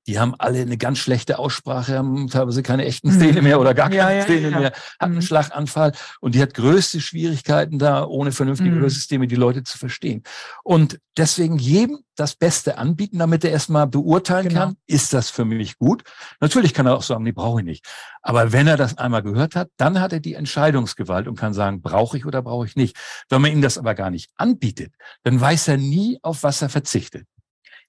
[0.07, 3.89] die haben alle eine ganz schlechte Aussprache, haben teilweise keine echten Szene mehr oder gar
[3.89, 5.21] keine ja, Szene ja, mehr, hat einen mhm.
[5.21, 5.91] Schlaganfall
[6.21, 8.79] und die hat größte Schwierigkeiten da, ohne vernünftige mhm.
[8.79, 10.23] Hörsysteme die Leute zu verstehen.
[10.63, 14.61] Und deswegen jedem das Beste anbieten, damit er erstmal beurteilen genau.
[14.61, 16.03] kann, ist das für mich gut.
[16.39, 17.85] Natürlich kann er auch sagen, nee, brauche ich nicht.
[18.21, 21.81] Aber wenn er das einmal gehört hat, dann hat er die Entscheidungsgewalt und kann sagen,
[21.81, 22.97] brauche ich oder brauche ich nicht.
[23.29, 24.93] Wenn man ihm das aber gar nicht anbietet,
[25.23, 27.27] dann weiß er nie, auf was er verzichtet.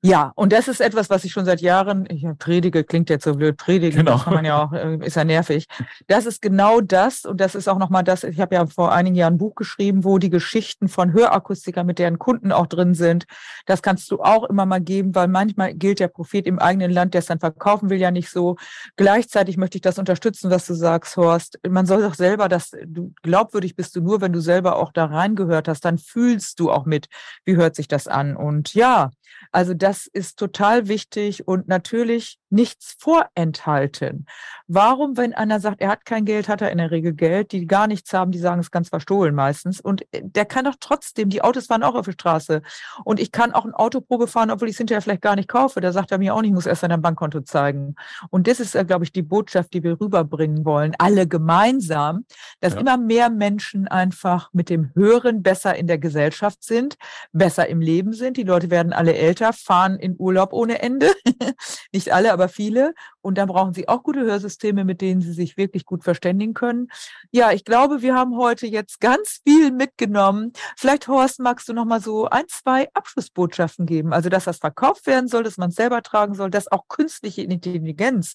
[0.01, 3.35] Ja, und das ist etwas, was ich schon seit Jahren, ich predige, klingt jetzt so
[3.35, 4.13] blöd, predigen, genau.
[4.13, 5.67] das kann man ja auch, äh, ist ja nervig.
[6.07, 9.17] Das ist genau das, und das ist auch nochmal das, ich habe ja vor einigen
[9.17, 13.25] Jahren ein Buch geschrieben, wo die Geschichten von Hörakustikern mit deren Kunden auch drin sind.
[13.67, 17.15] Das kannst du auch immer mal geben, weil manchmal gilt der Prophet im eigenen Land,
[17.15, 18.55] der es dann verkaufen will, ja nicht so.
[18.95, 21.59] Gleichzeitig möchte ich das unterstützen, was du sagst, Horst.
[21.69, 25.07] Man soll doch selber, dass du glaubwürdig bist du nur, wenn du selber auch da
[25.07, 27.09] reingehört hast, dann fühlst du auch mit,
[27.45, 28.37] wie hört sich das an.
[28.37, 29.11] Und ja,
[29.53, 34.27] also das ist total wichtig und natürlich nichts vorenthalten.
[34.67, 37.67] Warum, wenn einer sagt, er hat kein Geld, hat er in der Regel Geld, die
[37.67, 39.81] gar nichts haben, die sagen es ganz verstohlen meistens.
[39.81, 42.63] Und äh, der kann doch trotzdem, die Autos fahren auch auf der Straße.
[43.05, 45.81] Und ich kann auch ein Autoprobe fahren, obwohl ich es hinterher vielleicht gar nicht kaufe.
[45.81, 47.95] Da sagt er mir auch nicht, ich muss erst sein Bankkonto zeigen.
[48.31, 52.25] Und das ist, glaube ich, die Botschaft, die wir rüberbringen wollen, alle gemeinsam,
[52.61, 52.81] dass ja.
[52.81, 56.97] immer mehr Menschen einfach mit dem Hören besser in der Gesellschaft sind,
[57.33, 58.37] besser im Leben sind.
[58.37, 61.13] Die Leute werden alle älter, fahren in Urlaub ohne Ende.
[61.93, 62.95] nicht alle, aber viele.
[63.21, 66.89] Und dann brauchen sie auch gute Hörsysteme, mit denen sie sich wirklich gut verständigen können.
[67.31, 70.53] Ja, ich glaube, wir haben heute jetzt ganz viel mitgenommen.
[70.77, 74.13] Vielleicht, Horst, magst du noch mal so ein, zwei Abschlussbotschaften geben?
[74.13, 77.43] Also, dass das verkauft werden soll, dass man es selber tragen soll, dass auch künstliche
[77.43, 78.35] Intelligenz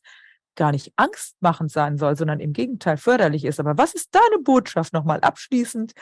[0.56, 3.60] gar nicht angstmachend sein soll, sondern im Gegenteil förderlich ist.
[3.60, 5.93] Aber was ist deine Botschaft nochmal abschließend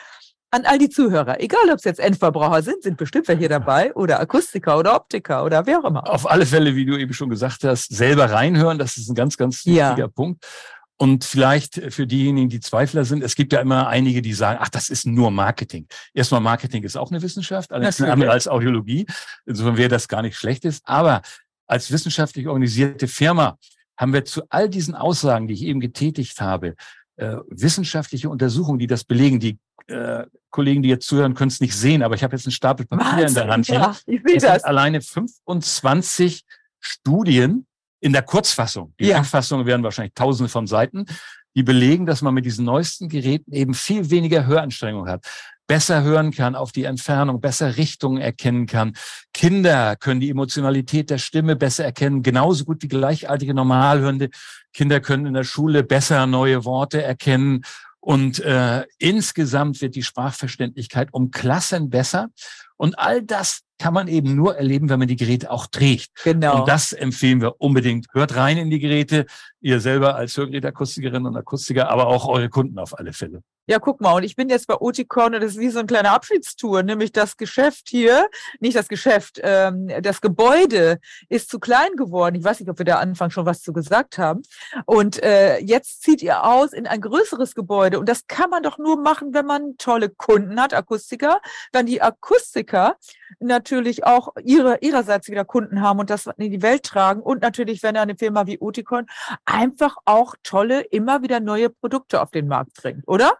[0.52, 4.20] an all die Zuhörer, egal ob es jetzt Endverbraucher sind, sind bestimmt welche dabei oder
[4.20, 6.08] Akustiker oder Optiker oder wer auch immer.
[6.08, 9.38] Auf alle Fälle, wie du eben schon gesagt hast, selber reinhören, das ist ein ganz,
[9.38, 10.08] ganz wichtiger ja.
[10.08, 10.44] Punkt.
[10.98, 14.68] Und vielleicht für diejenigen, die Zweifler sind, es gibt ja immer einige, die sagen, ach,
[14.68, 15.86] das ist nur Marketing.
[16.12, 19.06] Erstmal, Marketing ist auch eine Wissenschaft, allerdings eine andere als Audiologie.
[19.46, 20.80] Insofern wäre das gar nicht Schlechtes.
[20.84, 21.22] Aber
[21.66, 23.58] als wissenschaftlich organisierte Firma
[23.96, 26.76] haben wir zu all diesen Aussagen, die ich eben getätigt habe,
[27.16, 29.40] äh, wissenschaftliche Untersuchungen, die das belegen.
[29.40, 29.58] Die
[29.88, 32.86] äh, Kollegen, die jetzt zuhören, können es nicht sehen, aber ich habe jetzt einen Stapel
[32.86, 33.68] Papier Wahnsinn, in der Hand.
[33.68, 34.64] Ja, ich will das.
[34.64, 36.44] alleine 25
[36.78, 37.66] Studien
[38.00, 38.94] in der Kurzfassung.
[38.98, 39.16] Die ja.
[39.16, 41.06] Langfassung wären wahrscheinlich tausende von Seiten,
[41.54, 45.26] die belegen, dass man mit diesen neuesten Geräten eben viel weniger Höranstrengung hat
[45.66, 48.94] besser hören kann auf die Entfernung, besser Richtungen erkennen kann.
[49.32, 54.30] Kinder können die Emotionalität der Stimme besser erkennen, genauso gut wie gleichaltige Normalhörende.
[54.72, 57.62] Kinder können in der Schule besser neue Worte erkennen.
[58.00, 62.30] Und äh, insgesamt wird die Sprachverständlichkeit um Klassen besser.
[62.76, 66.10] Und all das kann man eben nur erleben, wenn man die Geräte auch trägt.
[66.24, 66.60] Genau.
[66.60, 68.06] Und das empfehlen wir unbedingt.
[68.12, 69.26] Hört rein in die Geräte,
[69.60, 73.42] ihr selber als Hörgeräteakustikerin und Akustiker, aber auch eure Kunden auf alle Fälle.
[73.68, 75.86] Ja, guck mal, und ich bin jetzt bei Oticon und das ist wie so ein
[75.86, 80.98] kleiner Abschiedstour, nämlich das Geschäft hier, nicht das Geschäft, ähm, das Gebäude
[81.28, 82.34] ist zu klein geworden.
[82.34, 84.42] Ich weiß nicht, ob wir da Anfang schon was zu gesagt haben.
[84.84, 88.78] Und äh, jetzt zieht ihr aus in ein größeres Gebäude und das kann man doch
[88.78, 91.40] nur machen, wenn man tolle Kunden hat, Akustiker,
[91.72, 92.96] wenn die Akustiker
[93.62, 97.82] natürlich auch ihre, ihrerseits wieder Kunden haben und das in die Welt tragen und natürlich,
[97.82, 99.06] wenn eine Firma wie Oticon
[99.44, 103.34] einfach auch tolle, immer wieder neue Produkte auf den Markt bringt, oder?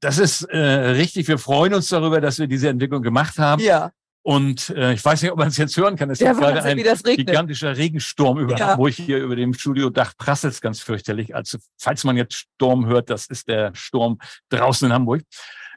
[0.00, 1.28] Das ist äh, richtig.
[1.28, 3.62] Wir freuen uns darüber, dass wir diese Entwicklung gemacht haben.
[3.62, 3.90] Ja.
[4.22, 6.10] Und äh, ich weiß nicht, ob man es jetzt hören kann.
[6.10, 6.76] Es ist gerade ein
[7.16, 8.68] gigantischer Regensturm über ja.
[8.68, 11.34] Hamburg hier über dem Studiodach prasselt ganz fürchterlich.
[11.34, 14.18] Also falls man jetzt Sturm hört, das ist der Sturm
[14.50, 15.22] draußen in Hamburg.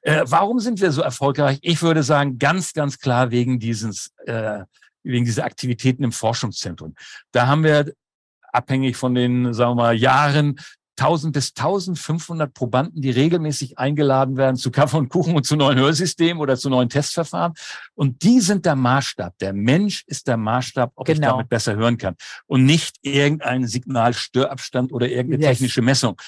[0.02, 1.60] Äh, warum sind wir so erfolgreich?
[1.62, 4.64] Ich würde sagen, ganz, ganz klar wegen dieses, äh,
[5.04, 6.96] wegen dieser Aktivitäten im Forschungszentrum.
[7.32, 7.94] Da haben wir
[8.52, 10.60] abhängig von den, sagen wir mal, Jahren
[10.98, 15.78] 1000 bis 1500 Probanden, die regelmäßig eingeladen werden zu Kaffee und Kuchen und zu neuen
[15.78, 17.54] Hörsystemen oder zu neuen Testverfahren.
[17.94, 19.38] Und die sind der Maßstab.
[19.40, 21.20] Der Mensch ist der Maßstab, ob genau.
[21.20, 22.16] ich damit besser hören kann.
[22.48, 25.52] Und nicht irgendein Signalstörabstand oder irgendeine yes.
[25.52, 26.20] technische Messung.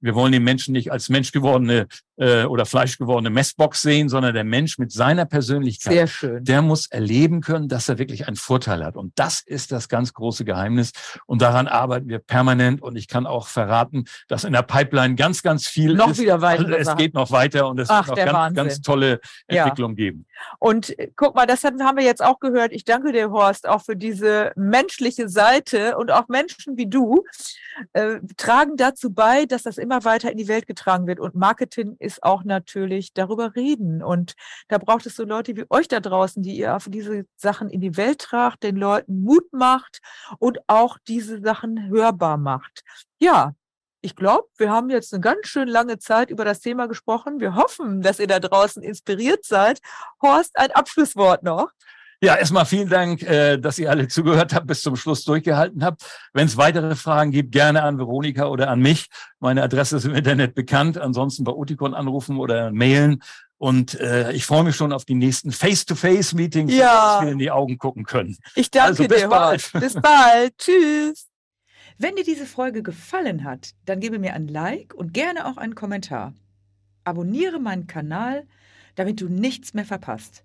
[0.00, 4.78] Wir wollen den Menschen nicht als menschgewordene äh, oder fleischgewordene Messbox sehen, sondern der Mensch
[4.78, 6.44] mit seiner Persönlichkeit, Sehr schön.
[6.44, 8.96] der muss erleben können, dass er wirklich einen Vorteil hat.
[8.96, 10.92] Und das ist das ganz große Geheimnis.
[11.26, 12.82] Und daran arbeiten wir permanent.
[12.82, 16.20] Und ich kann auch verraten, dass in der Pipeline ganz, ganz viel noch ist.
[16.20, 16.66] wieder weiter.
[16.66, 19.96] Also es geht noch weiter und es Ach, wird noch ganz, ganz tolle Entwicklung ja.
[19.96, 20.26] geben.
[20.58, 22.72] Und äh, guck mal, das haben wir jetzt auch gehört.
[22.72, 27.24] Ich danke dir, Horst, auch für diese menschliche Seite und auch Menschen wie du
[27.92, 31.20] äh, tragen dazu bei, dass das immer weiter in die Welt getragen wird.
[31.20, 34.02] Und Marketing ist auch natürlich darüber reden.
[34.02, 34.34] Und
[34.68, 37.80] da braucht es so Leute wie euch da draußen, die ihr auf diese Sachen in
[37.80, 40.00] die Welt tragt, den Leuten Mut macht
[40.38, 42.82] und auch diese Sachen hörbar macht.
[43.18, 43.54] Ja,
[44.00, 47.40] ich glaube, wir haben jetzt eine ganz schön lange Zeit über das Thema gesprochen.
[47.40, 49.80] Wir hoffen, dass ihr da draußen inspiriert seid.
[50.22, 51.72] Horst, ein Abschlusswort noch.
[52.20, 56.02] Ja, erstmal vielen Dank, äh, dass ihr alle zugehört habt, bis zum Schluss durchgehalten habt.
[56.32, 59.06] Wenn es weitere Fragen gibt, gerne an Veronika oder an mich.
[59.38, 60.98] Meine Adresse ist im Internet bekannt.
[60.98, 63.22] Ansonsten bei Uticon anrufen oder mailen.
[63.56, 67.16] Und äh, ich freue mich schon auf die nächsten Face-to-Face-Meetings, ja.
[67.16, 68.36] dass wir in die Augen gucken können.
[68.54, 69.28] Ich danke also, bis dir.
[69.28, 69.70] Bald.
[69.80, 70.58] Bis bald.
[70.58, 71.28] Tschüss.
[71.98, 75.74] Wenn dir diese Folge gefallen hat, dann gebe mir ein Like und gerne auch einen
[75.74, 76.32] Kommentar.
[77.02, 78.46] Abonniere meinen Kanal,
[78.94, 80.44] damit du nichts mehr verpasst.